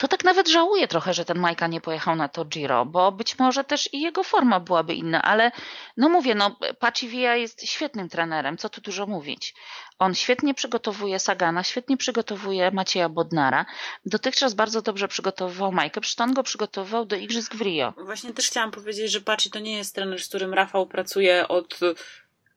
to 0.00 0.08
tak 0.08 0.24
nawet 0.24 0.48
żałuję 0.48 0.88
trochę, 0.88 1.14
że 1.14 1.24
ten 1.24 1.38
Majka 1.38 1.66
nie 1.66 1.80
pojechał 1.80 2.16
na 2.16 2.28
to 2.28 2.44
Giro, 2.44 2.86
bo 2.86 3.12
być 3.12 3.38
może 3.38 3.64
też 3.64 3.94
i 3.94 4.00
jego 4.00 4.22
forma 4.24 4.60
byłaby 4.60 4.94
inna, 4.94 5.22
ale 5.22 5.52
no 5.96 6.08
mówię, 6.08 6.34
no 6.34 6.56
Pacivia 6.78 7.36
jest 7.36 7.66
świetnym 7.66 8.08
trenerem, 8.08 8.56
co 8.56 8.68
tu 8.68 8.80
dużo 8.80 9.06
mówić. 9.06 9.54
On 9.98 10.14
świetnie 10.14 10.54
przygotowuje 10.54 11.18
Sagana, 11.18 11.62
świetnie 11.62 11.96
przygotowuje 11.96 12.70
Macieja 12.70 13.08
Bodnara. 13.08 13.66
Dotychczas 14.06 14.54
bardzo 14.54 14.82
dobrze 14.82 15.08
przygotowywał 15.08 15.72
Majkę, 15.72 16.00
przecież 16.00 16.20
on 16.20 16.34
go 16.34 16.42
przygotowywał 16.42 17.04
do 17.06 17.16
Igrzysk 17.16 17.54
w 17.54 17.60
Rio. 17.60 17.94
Właśnie 17.96 18.32
też 18.32 18.46
chciałam 18.46 18.70
powiedzieć, 18.70 19.10
że 19.10 19.20
Paci 19.20 19.50
to 19.50 19.58
nie 19.58 19.76
jest 19.76 19.94
trener, 19.94 20.22
z 20.22 20.28
którym 20.28 20.54
Rafał 20.54 20.86
pracuje 20.86 21.48
od 21.48 21.78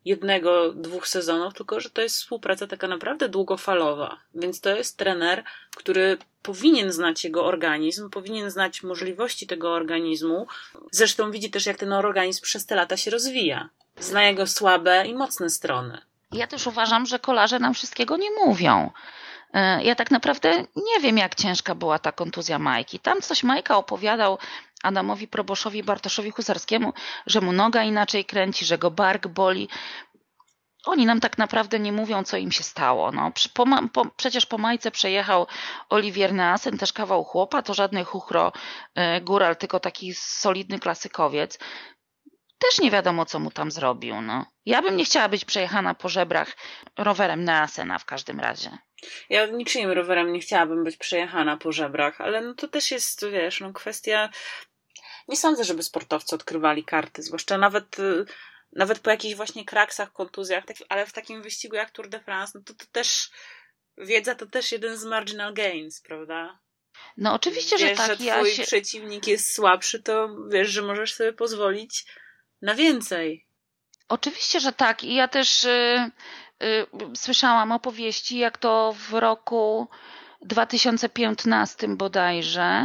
jednego, 0.05 0.73
dwóch 0.73 1.07
sezonów, 1.07 1.53
tylko 1.53 1.79
że 1.79 1.89
to 1.89 2.01
jest 2.01 2.15
współpraca 2.15 2.67
taka 2.67 2.87
naprawdę 2.87 3.29
długofalowa. 3.29 4.17
Więc 4.35 4.61
to 4.61 4.69
jest 4.69 4.97
trener, 4.97 5.43
który 5.75 6.17
powinien 6.41 6.91
znać 6.91 7.23
jego 7.23 7.45
organizm, 7.45 8.09
powinien 8.09 8.51
znać 8.51 8.83
możliwości 8.83 9.47
tego 9.47 9.71
organizmu. 9.73 10.47
Zresztą 10.91 11.31
widzi 11.31 11.49
też, 11.51 11.65
jak 11.65 11.77
ten 11.77 11.93
organizm 11.93 12.41
przez 12.41 12.65
te 12.65 12.75
lata 12.75 12.97
się 12.97 13.11
rozwija. 13.11 13.69
Zna 13.99 14.23
jego 14.23 14.47
słabe 14.47 15.05
i 15.07 15.15
mocne 15.15 15.49
strony. 15.49 16.01
Ja 16.31 16.47
też 16.47 16.67
uważam, 16.67 17.05
że 17.05 17.19
kolarze 17.19 17.59
nam 17.59 17.73
wszystkiego 17.73 18.17
nie 18.17 18.31
mówią. 18.45 18.91
E, 19.53 19.83
Ja 19.83 19.95
tak 19.95 20.11
naprawdę 20.11 20.49
nie 20.75 20.99
wiem, 21.01 21.17
jak 21.17 21.35
ciężka 21.35 21.75
była 21.75 21.99
ta 21.99 22.11
kontuzja 22.11 22.59
Majki. 22.59 22.99
Tam 22.99 23.21
coś 23.21 23.43
Majka 23.43 23.77
opowiadał 23.77 24.37
Adamowi 24.83 25.27
Proboszowi 25.27 25.83
Bartoszowi 25.83 26.31
Husarskiemu, 26.31 26.93
że 27.27 27.41
mu 27.41 27.51
noga 27.51 27.83
inaczej 27.83 28.25
kręci, 28.25 28.65
że 28.65 28.77
go 28.77 28.91
bark 28.91 29.27
boli. 29.27 29.69
Oni 30.85 31.05
nam 31.05 31.19
tak 31.19 31.37
naprawdę 31.37 31.79
nie 31.79 31.91
mówią, 31.91 32.23
co 32.23 32.37
im 32.37 32.51
się 32.51 32.63
stało. 32.63 33.11
No, 33.11 33.31
po, 33.53 33.65
po, 33.93 34.05
przecież 34.05 34.45
po 34.45 34.57
Majce 34.57 34.91
przejechał 34.91 35.47
Olivier 35.89 36.33
Neasen, 36.33 36.77
też 36.77 36.93
kawał 36.93 37.23
chłopa, 37.23 37.61
to 37.61 37.73
żadny 37.73 38.03
chuchro 38.03 38.51
e, 38.95 39.21
góral, 39.21 39.55
tylko 39.55 39.79
taki 39.79 40.13
solidny 40.13 40.79
klasykowiec. 40.79 41.59
Też 42.59 42.79
nie 42.79 42.91
wiadomo, 42.91 43.25
co 43.25 43.39
mu 43.39 43.51
tam 43.51 43.71
zrobił. 43.71 44.21
No. 44.21 44.45
Ja 44.65 44.81
bym 44.81 44.97
nie 44.97 45.05
chciała 45.05 45.29
być 45.29 45.45
przejechana 45.45 45.93
po 45.93 46.09
żebrach 46.09 46.57
rowerem 46.97 47.43
Neasena 47.43 47.99
w 47.99 48.05
każdym 48.05 48.39
razie. 48.39 48.77
Ja 49.29 49.45
niczyim 49.45 49.91
rowerem 49.91 50.33
nie 50.33 50.39
chciałabym 50.39 50.83
być 50.83 50.97
przejechana 50.97 51.57
po 51.57 51.71
żebrach, 51.71 52.21
ale 52.21 52.41
no 52.41 52.53
to 52.53 52.67
też 52.67 52.91
jest, 52.91 53.25
wiesz, 53.31 53.61
no 53.61 53.73
kwestia... 53.73 54.29
Nie 55.27 55.37
sądzę, 55.37 55.63
żeby 55.63 55.83
sportowcy 55.83 56.35
odkrywali 56.35 56.83
karty, 56.83 57.23
zwłaszcza 57.23 57.57
nawet, 57.57 57.99
y, 57.99 58.25
nawet 58.71 58.99
po 58.99 59.09
jakichś 59.09 59.35
właśnie 59.35 59.65
kraksach, 59.65 60.13
kontuzjach, 60.13 60.65
tak, 60.65 60.77
ale 60.89 61.05
w 61.05 61.13
takim 61.13 61.41
wyścigu 61.41 61.75
jak 61.75 61.91
Tour 61.91 62.09
de 62.09 62.19
France, 62.19 62.51
no 62.55 62.63
to, 62.65 62.73
to 62.73 62.85
też 62.91 63.29
wiedza 63.97 64.35
to 64.35 64.45
też 64.45 64.71
jeden 64.71 64.97
z 64.97 65.05
marginal 65.05 65.53
gains, 65.53 66.01
prawda? 66.01 66.59
No 67.17 67.33
oczywiście, 67.33 67.77
że 67.77 67.85
wiesz, 67.87 67.97
tak. 67.97 68.07
że 68.07 68.15
twój 68.15 68.27
Ja 68.27 68.45
się... 68.45 68.63
przeciwnik 68.63 69.27
jest 69.27 69.55
słabszy, 69.55 70.03
to 70.03 70.35
wiesz, 70.49 70.69
że 70.69 70.81
możesz 70.81 71.13
sobie 71.13 71.33
pozwolić 71.33 72.05
na 72.61 72.75
więcej. 72.75 73.47
Oczywiście, 74.09 74.59
że 74.59 74.71
tak. 74.73 75.03
I 75.03 75.13
ja 75.13 75.27
też 75.27 75.63
y, 75.63 76.11
y, 76.63 76.87
słyszałam 77.15 77.71
opowieści, 77.71 78.37
jak 78.37 78.57
to 78.57 78.95
w 79.09 79.13
roku 79.13 79.87
2015 80.41 81.87
bodajże, 81.87 82.83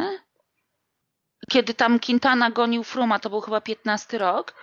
kiedy 1.48 1.74
tam 1.74 2.00
Quintana 2.00 2.50
gonił 2.50 2.84
Fruma, 2.84 3.18
to 3.18 3.30
był 3.30 3.40
chyba 3.40 3.60
15 3.60 4.18
rok, 4.18 4.54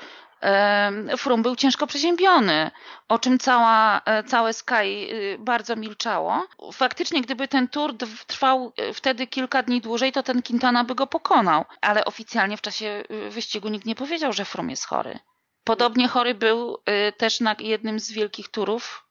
Frum 1.18 1.42
był 1.42 1.56
ciężko 1.56 1.88
przeziębiony, 1.88 2.72
o 3.08 3.20
czym 3.20 3.40
cała, 3.40 4.02
e, 4.06 4.24
całe 4.24 4.54
Sky 4.54 5.08
y, 5.12 5.38
bardzo 5.40 5.76
milczało. 5.76 6.48
Faktycznie, 6.74 7.22
gdyby 7.22 7.48
ten 7.48 7.68
tour 7.68 7.98
trwał 8.28 8.74
y, 8.90 8.94
wtedy 8.94 9.28
kilka 9.28 9.64
dni 9.64 9.82
dłużej, 9.82 10.12
to 10.12 10.24
ten 10.24 10.42
Quintana 10.42 10.84
by 10.84 10.96
go 10.96 11.08
pokonał, 11.08 11.66
ale 11.82 12.06
oficjalnie 12.06 12.58
w 12.58 12.62
czasie 12.62 13.04
y, 13.12 13.30
wyścigu 13.30 13.70
nikt 13.70 13.86
nie 13.86 13.96
powiedział, 13.96 14.34
że 14.34 14.46
Frum 14.46 14.70
jest 14.70 14.86
chory. 14.86 15.20
Podobnie 15.64 16.08
chory 16.08 16.34
był 16.34 16.78
y, 17.10 17.12
też 17.12 17.40
na 17.40 17.56
jednym 17.60 18.00
z 18.00 18.12
wielkich 18.12 18.50
turów 18.50 19.06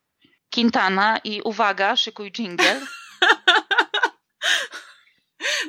Quintana 0.54 1.18
i 1.24 1.42
uwaga, 1.42 1.96
szykuj 1.96 2.32
jingle. 2.32 2.80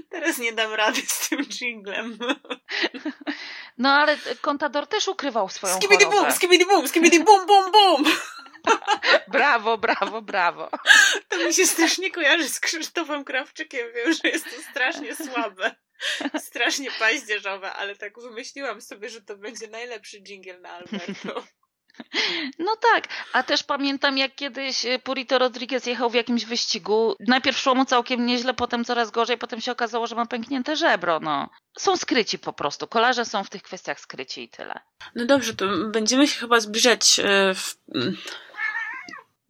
Teraz 0.09 0.38
nie 0.38 0.53
dam 0.53 0.73
rady 0.73 1.01
z 1.07 1.29
tym 1.29 1.45
jinglem. 1.61 2.17
No 3.77 3.89
ale 3.93 4.17
Contador 4.41 4.88
też 4.88 5.07
ukrywał 5.07 5.49
swoją 5.49 5.75
Skibidi 5.75 6.05
chorobę. 6.05 6.23
bum, 6.23 6.35
skibidi 6.35 6.65
bum, 6.65 6.88
skibidi 6.88 7.19
bum, 7.23 7.45
bum, 7.45 7.71
bum. 7.71 8.05
Brawo, 9.27 9.77
brawo, 9.77 10.21
brawo. 10.21 10.69
To 11.29 11.38
mi 11.38 11.53
się 11.53 11.65
strasznie 11.67 12.11
kojarzy 12.11 12.49
z 12.49 12.59
Krzysztofem 12.59 13.23
Krawczykiem. 13.23 13.88
Wiem, 13.95 14.13
że 14.13 14.29
jest 14.29 14.45
to 14.45 14.61
strasznie 14.71 15.15
słabe. 15.15 15.75
Strasznie 16.39 16.91
paździerzowe, 16.91 17.73
ale 17.73 17.95
tak 17.95 18.19
wymyśliłam 18.19 18.81
sobie, 18.81 19.09
że 19.09 19.21
to 19.21 19.38
będzie 19.38 19.67
najlepszy 19.67 20.17
jingle 20.21 20.59
na 20.59 20.69
Alberto. 20.69 21.43
No 22.60 22.75
tak, 22.93 23.08
a 23.34 23.43
też 23.43 23.63
pamiętam 23.63 24.17
jak 24.17 24.36
kiedyś 24.36 24.86
e, 24.86 24.99
Purito 24.99 25.39
Rodriguez 25.39 25.86
jechał 25.86 26.10
w 26.10 26.13
jakimś 26.13 26.45
wyścigu. 26.45 27.15
Najpierw 27.27 27.58
szło 27.58 27.75
mu 27.75 27.86
całkiem 27.86 28.25
nieźle, 28.25 28.53
potem 28.53 28.86
coraz 28.86 29.12
gorzej, 29.12 29.38
potem 29.38 29.62
się 29.62 29.71
okazało, 29.71 30.08
że 30.08 30.15
ma 30.15 30.25
pęknięte 30.25 30.75
żebro, 30.75 31.19
no. 31.19 31.49
Są 31.77 31.97
skryci 31.97 32.39
po 32.39 32.53
prostu. 32.53 32.88
Kolarze 32.88 33.25
są 33.25 33.43
w 33.43 33.49
tych 33.49 33.63
kwestiach 33.63 33.99
skryci 33.99 34.43
i 34.43 34.49
tyle. 34.49 34.79
No 35.15 35.25
dobrze, 35.25 35.53
to 35.53 35.65
będziemy 35.91 36.27
się 36.27 36.39
chyba 36.39 36.60
zbliżać 36.60 37.19
e, 37.19 37.53
w... 37.53 37.75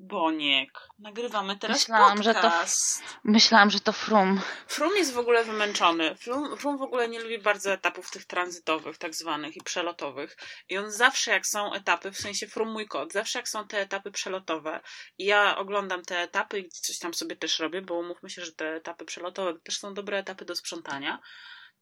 Boniek. 0.08 0.88
Nagrywamy 1.00 1.58
teraz 1.58 1.78
Myślałam, 1.78 2.24
że 2.24 2.34
to- 2.34 2.42
podcast. 2.42 3.04
Myślałam, 3.24 3.70
że 3.70 3.80
to 3.80 3.92
Frum. 3.94 4.42
Frum 4.68 4.96
jest 4.96 5.14
w 5.14 5.18
ogóle 5.18 5.44
wymęczony. 5.44 6.16
Frum, 6.16 6.58
Frum 6.58 6.78
w 6.78 6.82
ogóle 6.82 7.10
nie 7.10 7.20
lubi 7.20 7.40
bardzo 7.40 7.72
etapów 7.72 8.12
tych 8.12 8.26
tranzytowych, 8.26 8.98
tak 8.98 9.16
zwanych 9.16 9.56
i 9.56 9.62
przelotowych. 9.62 10.38
I 10.70 10.78
on 10.78 10.92
zawsze, 10.92 11.32
jak 11.32 11.48
są 11.48 11.74
etapy, 11.74 12.12
w 12.12 12.18
sensie 12.18 12.48
Frum 12.48 12.72
mój 12.72 12.88
kot, 12.88 13.14
zawsze 13.14 13.40
jak 13.40 13.50
są 13.50 13.68
te 13.68 13.82
etapy 13.82 14.12
przelotowe 14.12 14.80
i 15.18 15.26
ja 15.26 15.58
oglądam 15.58 16.02
te 16.06 16.20
etapy 16.20 16.60
i 16.60 16.70
coś 16.70 17.00
tam 17.00 17.14
sobie 17.14 17.36
też 17.36 17.60
robię, 17.60 17.82
bo 17.82 17.94
umówmy 17.96 18.30
się, 18.30 18.46
że 18.46 18.52
te 18.52 18.76
etapy 18.76 19.06
przelotowe 19.06 19.54
to 19.54 19.60
też 19.60 19.80
są 19.80 19.94
dobre 19.94 20.18
etapy 20.18 20.46
do 20.46 20.56
sprzątania, 20.56 21.20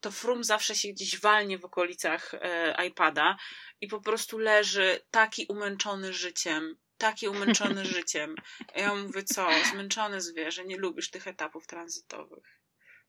to 0.04 0.12
Frum 0.12 0.44
zawsze 0.44 0.76
się 0.76 0.88
gdzieś 0.88 1.20
walnie 1.20 1.58
w 1.58 1.66
okolicach 1.66 2.34
e, 2.34 2.86
iPada 2.88 3.38
i 3.82 3.88
po 3.88 4.02
prostu 4.02 4.38
leży 4.38 5.02
taki 5.12 5.46
umęczony 5.50 6.14
życiem, 6.14 6.78
taki 7.04 7.28
umęczony 7.28 7.86
życiem. 7.96 8.36
A 8.76 8.80
ja 8.80 8.96
mówię, 8.96 9.24
co, 9.24 9.48
zmęczone 9.72 10.22
zwierzę, 10.22 10.66
nie 10.66 10.78
lubisz 10.78 11.12
tych 11.12 11.28
etapów 11.28 11.68
tranzytowych. 11.68 12.60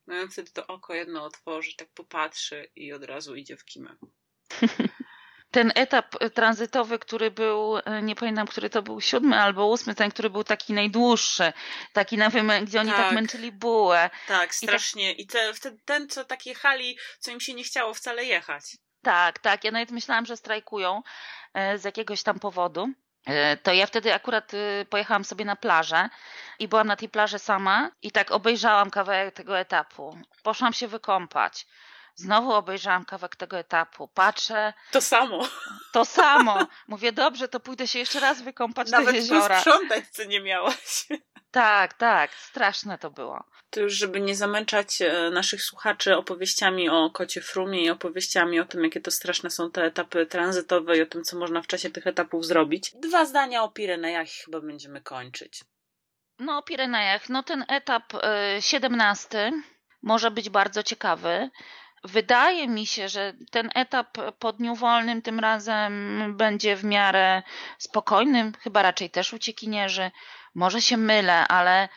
No 0.07 0.22
i 0.22 0.28
wtedy 0.28 0.50
to 0.50 0.66
oko 0.66 0.94
jedno 0.94 1.24
otworzy, 1.24 1.76
tak 1.76 1.88
popatrzy 1.94 2.70
i 2.76 2.92
od 2.92 3.04
razu 3.04 3.35
idzie 3.37 3.57
w 3.57 3.64
kimę. 3.64 3.96
Ten 5.50 5.72
etap 5.74 6.14
e, 6.20 6.30
tranzytowy, 6.30 6.98
który 6.98 7.30
był, 7.30 7.78
e, 7.78 8.02
nie 8.02 8.14
pamiętam, 8.14 8.46
który 8.46 8.70
to 8.70 8.83
był 8.83 9.00
siódmy 9.00 9.37
albo 9.37 9.66
ósmy, 9.66 9.94
ten, 9.94 10.11
który 10.11 10.30
był 10.30 10.44
taki 10.44 10.72
najdłuższy, 10.72 11.52
taki 11.92 12.16
na 12.18 12.30
wymę, 12.30 12.62
gdzie 12.62 12.80
oni 12.80 12.90
tak, 12.90 12.98
Tak. 12.98 13.12
męczyli 13.12 13.52
bułę. 13.52 14.11
Tak, 14.26 14.54
strasznie. 14.54 15.12
I 15.12 15.26
te, 15.26 15.54
wtedy 15.54 15.78
ten, 15.85 16.09
co 16.09 16.24
tak 16.24 16.46
jechali, 16.46 16.98
co 17.18 17.30
im 17.30 17.40
się 17.40 17.54
nie 17.54 17.64
chciało 17.64 17.94
wcale 17.94 18.24
jechać. 18.24 18.64
Tak, 19.02 19.38
tak. 19.38 19.64
Ja 19.64 19.70
nawet 19.70 19.90
myślałam, 19.90 20.26
że 20.26 20.37
strajkują 20.37 21.02
e, 21.54 21.78
z 21.78 21.85
jakiegoś 21.85 22.22
tam 22.22 22.38
powodu. 22.38 22.88
E, 23.27 23.57
To 23.57 23.73
ja 23.73 23.87
wtedy 23.87 24.15
akurat 24.15 24.55
e, 24.55 24.85
pojechałam 24.85 25.25
sobie 25.25 25.45
na 25.45 25.57
plażę 25.57 26.09
i 26.59 26.69
byłam 26.69 26.87
na 26.87 26.97
tej 26.97 27.09
plaży 27.09 27.39
sama 27.39 27.91
i 28.03 28.11
tak 28.11 28.31
obejrzałam 28.31 28.91
kawałek 28.91 29.35
tego 29.35 29.59
etapu. 29.59 30.19
Poszłam 30.43 30.73
się 30.73 30.89
wykąpać. 30.89 31.67
Znowu 32.16 32.53
obejrzałam 32.53 33.05
kawałek 33.05 33.37
tego 33.37 33.59
etapu. 33.59 34.09
Patrzę, 34.09 34.72
To 34.90 35.00
samo. 35.00 35.48
to 35.92 36.05
samo. 36.05 36.66
Mówię, 36.88 37.12
dobrze, 37.12 37.48
to 37.48 37.61
pójdę 37.61 37.87
się 37.88 37.98
jeszcze 37.98 38.20
raz 38.20 38.42
wykąpać 38.42 38.90
do 38.90 38.98
Nawet 38.98 39.14
jeziora. 39.14 39.48
posprzątać, 39.55 40.05
co 40.11 40.24
nie 40.24 40.40
miałaś. 40.40 41.07
Tak, 41.50 41.94
tak. 41.94 42.35
Straszne 42.35 42.98
to 42.98 43.11
było. 43.11 43.44
To 43.70 43.81
już, 43.81 43.92
żeby 43.92 44.20
nie 44.20 44.37
zamęczać 44.37 45.03
e, 45.03 45.31
naszych 45.31 45.62
słuchaczy 45.62 46.16
opowieściami 46.16 46.88
o 46.88 47.11
kocie 47.11 47.40
Frumie 47.40 47.85
i 47.85 47.90
opowieściami 47.90 48.61
o 48.61 48.64
tym, 48.64 48.85
jakie 48.85 49.00
to 49.00 49.11
straszne 49.11 49.50
są 49.50 49.70
te 49.70 49.85
etapy 49.85 50.27
tranzytowe 50.27 50.96
i 50.98 51.03
o 51.03 51.07
tym, 51.07 51.24
co 51.24 51.37
można 51.38 51.62
w 51.62 51.66
czasie 51.66 51.90
tych 51.90 52.07
etapów 52.07 52.46
zrobić. 52.46 52.92
Dwa 52.94 53.24
zdania 53.24 53.62
o 53.62 53.68
Pirenejach 53.68 54.29
chyba 54.44 54.61
będziemy 54.61 55.00
kończyć. 55.00 55.64
No 56.38 56.59
o 56.59 56.62
Pirenejach, 56.62 57.29
no 57.29 57.42
ten 57.42 57.64
etap 57.68 58.12
17 58.61 59.53
może 60.03 60.31
być 60.31 60.50
bardzo 60.50 60.83
ciekawy. 60.83 61.50
Wydaje 62.05 62.69
mi 62.69 62.87
się, 62.87 63.09
że 63.09 63.33
ten 63.51 63.71
etap 63.75 64.19
po 64.38 64.53
dniu 64.53 64.75
wolnym 64.75 65.23
tym 65.23 65.40
razem 65.40 66.35
będzie 66.37 66.77
w 66.77 66.85
miarę 66.85 67.43
spokojnym, 67.79 68.53
chyba 68.61 68.83
raczej 68.83 69.11
też 69.11 69.33
uciekinierzy. 69.33 70.11
Może 70.55 70.83
się 70.83 70.97
mylę, 70.97 71.49
ale 71.49 71.88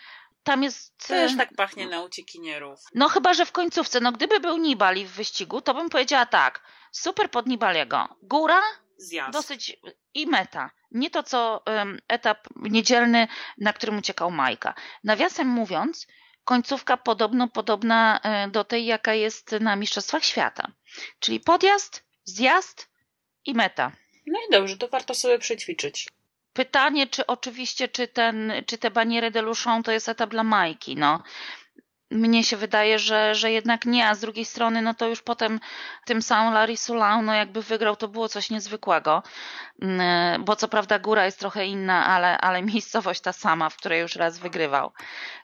tam 0.43 0.63
jest. 0.63 1.07
Też 1.07 1.37
tak 1.37 1.49
pachnie 1.55 1.87
na 1.87 2.01
uciekinierów. 2.01 2.79
No 2.95 3.09
chyba, 3.09 3.33
że 3.33 3.45
w 3.45 3.51
końcówce. 3.51 3.99
No 3.99 4.11
gdyby 4.11 4.39
był 4.39 4.57
Nibali 4.57 5.05
w 5.05 5.11
wyścigu, 5.11 5.61
to 5.61 5.73
bym 5.73 5.89
powiedziała 5.89 6.25
tak. 6.25 6.61
Super 6.91 7.31
pod 7.31 7.47
Nibaliego. 7.47 8.07
Góra, 8.21 8.61
Zjazd. 8.97 9.33
dosyć 9.33 9.77
i 10.13 10.27
meta. 10.27 10.71
Nie 10.91 11.09
to, 11.09 11.23
co 11.23 11.63
um, 11.65 11.99
etap 12.07 12.47
niedzielny, 12.55 13.27
na 13.57 13.73
którym 13.73 13.97
uciekał 13.97 14.31
Majka. 14.31 14.73
Nawiasem 15.03 15.47
mówiąc, 15.47 16.07
końcówka 16.47 16.97
podobno 16.97 17.47
podobna 17.47 18.19
e, 18.23 18.47
do 18.47 18.63
tej, 18.63 18.85
jaka 18.85 19.13
jest 19.13 19.51
na 19.51 19.75
Mistrzostwach 19.75 20.23
Świata. 20.23 20.71
Czyli 21.19 21.39
podjazd, 21.39 22.03
zjazd 22.23 22.89
i 23.45 23.53
meta. 23.53 23.91
No 24.27 24.39
i 24.47 24.51
dobrze, 24.51 24.77
to 24.77 24.87
warto 24.87 25.15
sobie 25.15 25.39
przećwiczyć. 25.39 26.07
Pytanie, 26.53 27.07
czy 27.07 27.25
oczywiście, 27.25 27.87
czy, 27.87 28.07
ten, 28.07 28.53
czy 28.65 28.77
te 28.77 28.91
baniery 28.91 29.31
de 29.31 29.41
Luchon 29.41 29.83
to 29.83 29.91
jest 29.91 30.09
etap 30.09 30.29
dla 30.29 30.43
Majki, 30.43 30.95
no. 30.95 31.23
Mnie 32.11 32.43
się 32.43 32.57
wydaje, 32.57 32.99
że, 32.99 33.35
że 33.35 33.51
jednak 33.51 33.85
nie, 33.85 34.07
a 34.07 34.15
z 34.15 34.19
drugiej 34.19 34.45
strony, 34.45 34.81
no 34.81 34.93
to 34.93 35.07
już 35.07 35.21
potem 35.21 35.59
tym 36.05 36.21
samym 36.21 36.53
Larry 36.53 36.77
Soulin, 36.77 37.25
no 37.25 37.33
jakby 37.33 37.61
wygrał, 37.61 37.95
to 37.95 38.07
było 38.07 38.29
coś 38.29 38.49
niezwykłego, 38.49 39.23
mm, 39.81 40.45
bo 40.45 40.55
co 40.55 40.67
prawda 40.67 40.99
góra 40.99 41.25
jest 41.25 41.39
trochę 41.39 41.65
inna, 41.65 42.05
ale, 42.05 42.37
ale 42.37 42.61
miejscowość 42.61 43.21
ta 43.21 43.33
sama, 43.33 43.69
w 43.69 43.77
której 43.77 44.01
już 44.01 44.15
raz 44.15 44.39
wygrywał, 44.39 44.91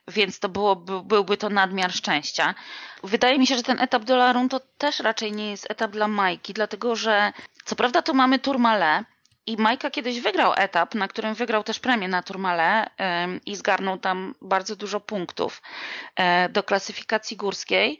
więc 0.08 0.39
to 0.39 0.49
było, 0.49 0.76
byłby 0.76 1.38
to 1.38 1.49
nadmiar 1.49 1.91
szczęścia. 1.91 2.56
Wydaje 3.04 3.39
mi 3.39 3.47
się, 3.47 3.56
że 3.56 3.63
ten 3.63 3.80
etap 3.80 4.04
de 4.04 4.15
Larun 4.15 4.49
to 4.49 4.60
też 4.60 4.99
raczej 4.99 5.32
nie 5.32 5.52
jest 5.52 5.71
etap 5.71 5.91
dla 5.91 6.08
Majki, 6.08 6.54
dlatego 6.54 6.95
że 6.95 7.34
co 7.65 7.76
prawda 7.76 8.02
to 8.02 8.13
mamy 8.13 8.39
Tourmalet, 8.39 9.06
i 9.47 9.58
Majka 9.58 9.91
kiedyś 9.91 10.19
wygrał 10.19 10.53
etap, 10.58 10.95
na 10.95 11.08
którym 11.08 11.34
wygrał 11.34 11.63
też 11.63 11.79
premię 11.79 12.08
na 12.08 12.23
Tourmalet 12.23 12.89
i 13.45 13.56
zgarnął 13.56 13.97
tam 13.97 14.36
bardzo 14.41 14.75
dużo 14.75 14.99
punktów 14.99 15.62
e, 16.15 16.49
do 16.49 16.63
klasyfikacji 16.63 17.38
górskiej, 17.38 17.99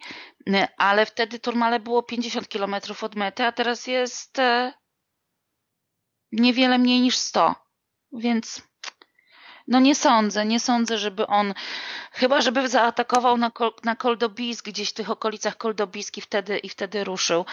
ale 0.78 1.06
wtedy 1.06 1.40
Tourmalet 1.40 1.84
było 1.84 2.04
50 2.04 2.48
km 2.48 2.76
od 3.02 3.16
mety, 3.16 3.44
a 3.44 3.52
teraz 3.52 3.88
jest 3.88 4.40
e, 4.40 4.74
niewiele 6.32 6.78
mniej 6.78 7.02
niż 7.02 7.18
100. 7.18 7.56
Więc 8.12 8.62
no 9.68 9.80
nie 9.80 9.96
sądzę, 9.96 10.46
nie 10.46 10.60
sądzę, 10.60 10.98
żeby 10.98 11.28
on, 11.28 11.54
chyba 12.12 12.42
żeby 12.42 12.70
zaatakował 12.70 13.38
na, 13.38 13.52
na 13.84 13.96
Koldobis, 13.96 14.62
gdzieś 14.62 14.90
w 14.90 14.94
tych 14.94 15.10
okolicach 15.10 15.58
Koldobiski 15.58 16.22
wtedy 16.22 16.58
i 16.58 16.70
wtedy 16.70 17.04
ruszył. 17.04 17.46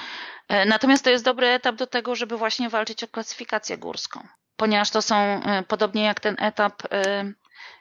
E, 0.49 0.64
natomiast 0.64 1.05
to 1.05 1.11
jest 1.11 1.25
dobry 1.25 1.46
etap 1.46 1.77
do 1.77 1.87
tego, 1.87 2.14
żeby 2.14 2.37
właśnie 2.37 2.68
walczyć 2.68 3.05
o 3.05 3.09
klasyfikację 3.09 3.79
górską. 3.79 4.27
Ponieważ 4.57 4.90
to 4.90 5.03
są, 5.03 5.16
e, 5.16 5.62
podobnie 5.68 6.05
jak 6.05 6.20
ten 6.20 6.37
etap 6.38 6.83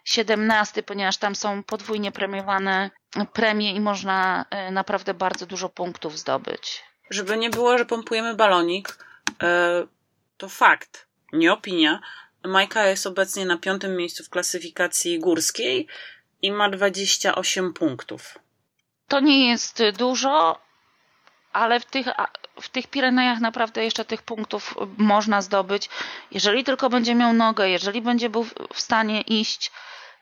17, 0.03 0.79
e, 0.79 0.83
ponieważ 0.83 1.17
tam 1.17 1.35
są 1.35 1.63
podwójnie 1.63 2.11
premiowane 2.11 2.89
premie 3.33 3.71
i 3.71 3.79
można 3.79 4.45
naprawdę 4.71 5.13
bardzo 5.13 5.45
dużo 5.45 5.69
punktów 5.69 6.19
zdobyć. 6.19 6.83
Żeby 7.09 7.37
nie 7.37 7.49
było, 7.49 7.77
że 7.77 7.85
pompujemy 7.85 8.35
balonik, 8.35 8.97
to 10.37 10.49
fakt, 10.49 11.07
nie 11.33 11.53
opinia, 11.53 11.99
Majka 12.43 12.87
jest 12.87 13.07
obecnie 13.07 13.45
na 13.45 13.57
piątym 13.57 13.97
miejscu 13.97 14.23
w 14.23 14.29
klasyfikacji 14.29 15.19
górskiej 15.19 15.87
i 16.41 16.51
ma 16.51 16.69
28 16.69 17.73
punktów. 17.73 18.39
To 19.07 19.19
nie 19.19 19.49
jest 19.49 19.83
dużo, 19.97 20.59
ale 21.53 21.79
w 21.79 21.85
tych, 21.85 22.07
w 22.61 22.69
tych 22.69 22.87
Pirenejach 22.87 23.39
naprawdę 23.39 23.83
jeszcze 23.83 24.05
tych 24.05 24.21
punktów 24.21 24.75
można 24.97 25.41
zdobyć. 25.41 25.89
Jeżeli 26.31 26.63
tylko 26.63 26.89
będzie 26.89 27.15
miał 27.15 27.33
nogę, 27.33 27.69
jeżeli 27.69 28.01
będzie 28.01 28.29
był 28.29 28.43
w 28.73 28.81
stanie 28.81 29.21
iść 29.21 29.71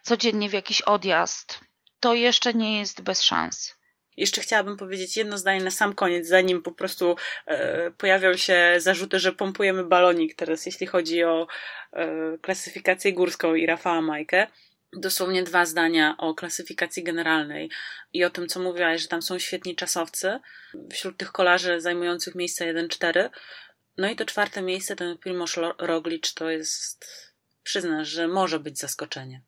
codziennie 0.03 0.49
w 0.49 0.53
jakiś 0.53 0.81
odjazd, 0.81 1.59
to 1.99 2.13
jeszcze 2.13 2.53
nie 2.53 2.79
jest 2.79 3.01
bez 3.01 3.21
szans. 3.21 3.76
Jeszcze 4.17 4.41
chciałabym 4.41 4.77
powiedzieć 4.77 5.17
jedno 5.17 5.37
zdanie 5.37 5.63
na 5.63 5.71
sam 5.71 5.93
koniec, 5.95 6.27
zanim 6.27 6.61
po 6.61 6.71
prostu 6.71 7.15
e, 7.45 7.91
pojawią 7.91 8.37
się 8.37 8.73
zarzuty, 8.77 9.19
że 9.19 9.33
pompujemy 9.33 9.83
balonik 9.83 10.35
teraz, 10.35 10.65
jeśli 10.65 10.87
chodzi 10.87 11.23
o 11.23 11.47
e, 11.93 12.37
klasyfikację 12.41 13.13
górską 13.13 13.55
i 13.55 13.65
Rafała 13.65 14.01
Majkę. 14.01 14.47
Dosłownie 14.93 15.43
dwa 15.43 15.65
zdania 15.65 16.15
o 16.17 16.33
klasyfikacji 16.33 17.03
generalnej 17.03 17.69
i 18.13 18.23
o 18.23 18.29
tym, 18.29 18.47
co 18.47 18.59
mówiłaś, 18.59 19.01
że 19.01 19.07
tam 19.07 19.21
są 19.21 19.39
świetni 19.39 19.75
czasowcy 19.75 20.39
wśród 20.91 21.17
tych 21.17 21.31
kolarzy 21.31 21.81
zajmujących 21.81 22.35
miejsce 22.35 22.73
1-4. 22.73 23.29
No 23.97 24.09
i 24.09 24.15
to 24.15 24.25
czwarte 24.25 24.61
miejsce, 24.61 24.95
ten 24.95 25.17
Primoz 25.17 25.55
Roglic, 25.77 26.33
to 26.33 26.49
jest, 26.49 27.05
przyznasz, 27.63 28.07
że 28.07 28.27
może 28.27 28.59
być 28.59 28.79
zaskoczenie. 28.79 29.41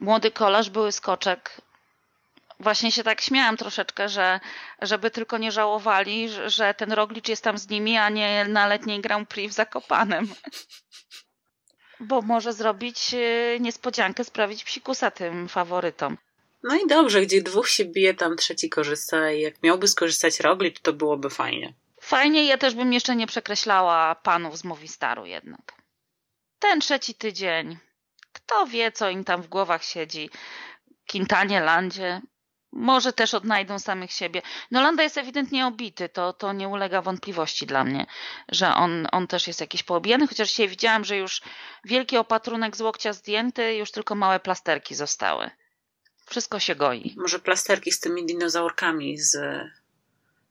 Młody 0.00 0.30
kolarz, 0.30 0.70
były 0.70 0.92
skoczek, 0.92 1.60
właśnie 2.60 2.92
się 2.92 3.02
tak 3.02 3.20
śmiałam 3.20 3.56
troszeczkę, 3.56 4.08
że 4.08 4.40
żeby 4.82 5.10
tylko 5.10 5.38
nie 5.38 5.52
żałowali, 5.52 6.28
że 6.46 6.74
ten 6.74 6.92
Roglicz 6.92 7.28
jest 7.28 7.44
tam 7.44 7.58
z 7.58 7.68
nimi, 7.68 7.96
a 7.96 8.08
nie 8.08 8.44
na 8.48 8.66
letniej 8.66 9.00
Grand 9.00 9.28
Prix 9.28 9.52
w 9.52 9.56
Zakopanem. 9.56 10.28
Bo 12.00 12.22
może 12.22 12.52
zrobić 12.52 13.14
e, 13.14 13.60
niespodziankę, 13.60 14.24
sprawić 14.24 14.64
psikusa 14.64 15.10
tym 15.10 15.48
faworytom. 15.48 16.18
No 16.62 16.76
i 16.76 16.86
dobrze, 16.86 17.22
gdzie 17.22 17.42
dwóch 17.42 17.68
się 17.68 17.84
bije, 17.84 18.14
tam 18.14 18.36
trzeci 18.36 18.70
korzysta 18.70 19.30
i 19.30 19.40
jak 19.40 19.62
miałby 19.62 19.88
skorzystać 19.88 20.40
Roglicz, 20.40 20.80
to 20.80 20.92
byłoby 20.92 21.30
fajnie. 21.30 21.74
Fajnie, 22.00 22.46
ja 22.46 22.58
też 22.58 22.74
bym 22.74 22.92
jeszcze 22.92 23.16
nie 23.16 23.26
przekreślała 23.26 24.14
panów 24.14 24.58
z 24.58 24.64
Movistaru 24.64 25.26
jednak. 25.26 25.72
Ten 26.58 26.80
trzeci 26.80 27.14
tydzień, 27.14 27.78
kto 28.32 28.66
wie, 28.66 28.92
co 28.92 29.10
im 29.10 29.24
tam 29.24 29.42
w 29.42 29.48
głowach 29.48 29.84
siedzi. 29.84 30.30
Quintanie, 31.10 31.60
Landzie, 31.60 32.20
może 32.72 33.12
też 33.12 33.34
odnajdą 33.34 33.78
samych 33.78 34.12
siebie. 34.12 34.42
No 34.70 34.82
Landa 34.82 35.02
jest 35.02 35.18
ewidentnie 35.18 35.66
obity, 35.66 36.08
to, 36.08 36.32
to 36.32 36.52
nie 36.52 36.68
ulega 36.68 37.02
wątpliwości 37.02 37.66
dla 37.66 37.84
mnie, 37.84 38.06
że 38.48 38.74
on, 38.74 39.06
on 39.12 39.26
też 39.26 39.46
jest 39.46 39.60
jakiś 39.60 39.82
poobijany, 39.82 40.26
chociaż 40.26 40.48
dzisiaj 40.48 40.68
widziałam, 40.68 41.04
że 41.04 41.16
już 41.16 41.42
wielki 41.84 42.16
opatrunek 42.16 42.76
z 42.76 42.80
łokcia 42.80 43.12
zdjęty, 43.12 43.74
już 43.74 43.90
tylko 43.90 44.14
małe 44.14 44.40
plasterki 44.40 44.94
zostały. 44.94 45.50
Wszystko 46.26 46.58
się 46.58 46.74
goi. 46.74 47.14
Może 47.16 47.38
plasterki 47.38 47.92
z 47.92 48.00
tymi 48.00 48.26
dinozaurkami 48.26 49.18
z 49.18 49.36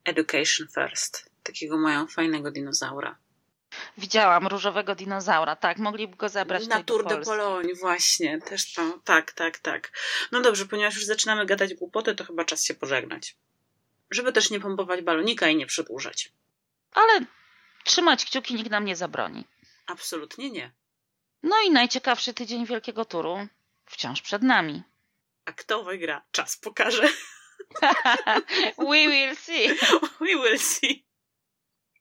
Education 0.05 0.67
First. 0.67 1.29
Takiego 1.43 1.77
mają 1.77 2.07
fajnego 2.07 2.51
dinozaura. 2.51 3.17
Widziałam 3.97 4.47
różowego 4.47 4.95
dinozaura, 4.95 5.55
tak, 5.55 5.77
mogliby 5.77 6.15
go 6.15 6.29
zabrać 6.29 6.67
Na 6.67 6.83
Tour 6.83 7.07
de 7.07 7.17
Pologne, 7.21 7.75
właśnie, 7.75 8.41
też 8.41 8.73
to, 8.73 8.99
tak, 9.03 9.31
tak, 9.31 9.59
tak. 9.59 9.91
No 10.31 10.41
dobrze, 10.41 10.65
ponieważ 10.65 10.95
już 10.95 11.05
zaczynamy 11.05 11.45
gadać 11.45 11.73
głupoty, 11.73 12.15
to 12.15 12.23
chyba 12.23 12.45
czas 12.45 12.65
się 12.65 12.73
pożegnać. 12.73 13.35
Żeby 14.11 14.33
też 14.33 14.49
nie 14.49 14.59
pompować 14.59 15.01
balonika 15.01 15.49
i 15.49 15.55
nie 15.55 15.65
przedłużać. 15.65 16.31
Ale 16.91 17.25
trzymać 17.83 18.25
kciuki 18.25 18.55
nikt 18.55 18.71
nam 18.71 18.85
nie 18.85 18.95
zabroni. 18.95 19.47
Absolutnie 19.87 20.49
nie. 20.49 20.71
No 21.43 21.55
i 21.65 21.71
najciekawszy 21.71 22.33
tydzień 22.33 22.65
Wielkiego 22.65 23.05
Turu 23.05 23.47
wciąż 23.85 24.21
przed 24.21 24.41
nami. 24.41 24.83
A 25.45 25.51
kto 25.51 25.83
wygra? 25.83 26.21
Czas 26.31 26.57
pokaże. 26.57 27.09
We 28.77 29.07
will 29.07 29.35
see. 29.35 29.67
We 30.21 30.35
will 30.35 30.59
see. 30.59 31.08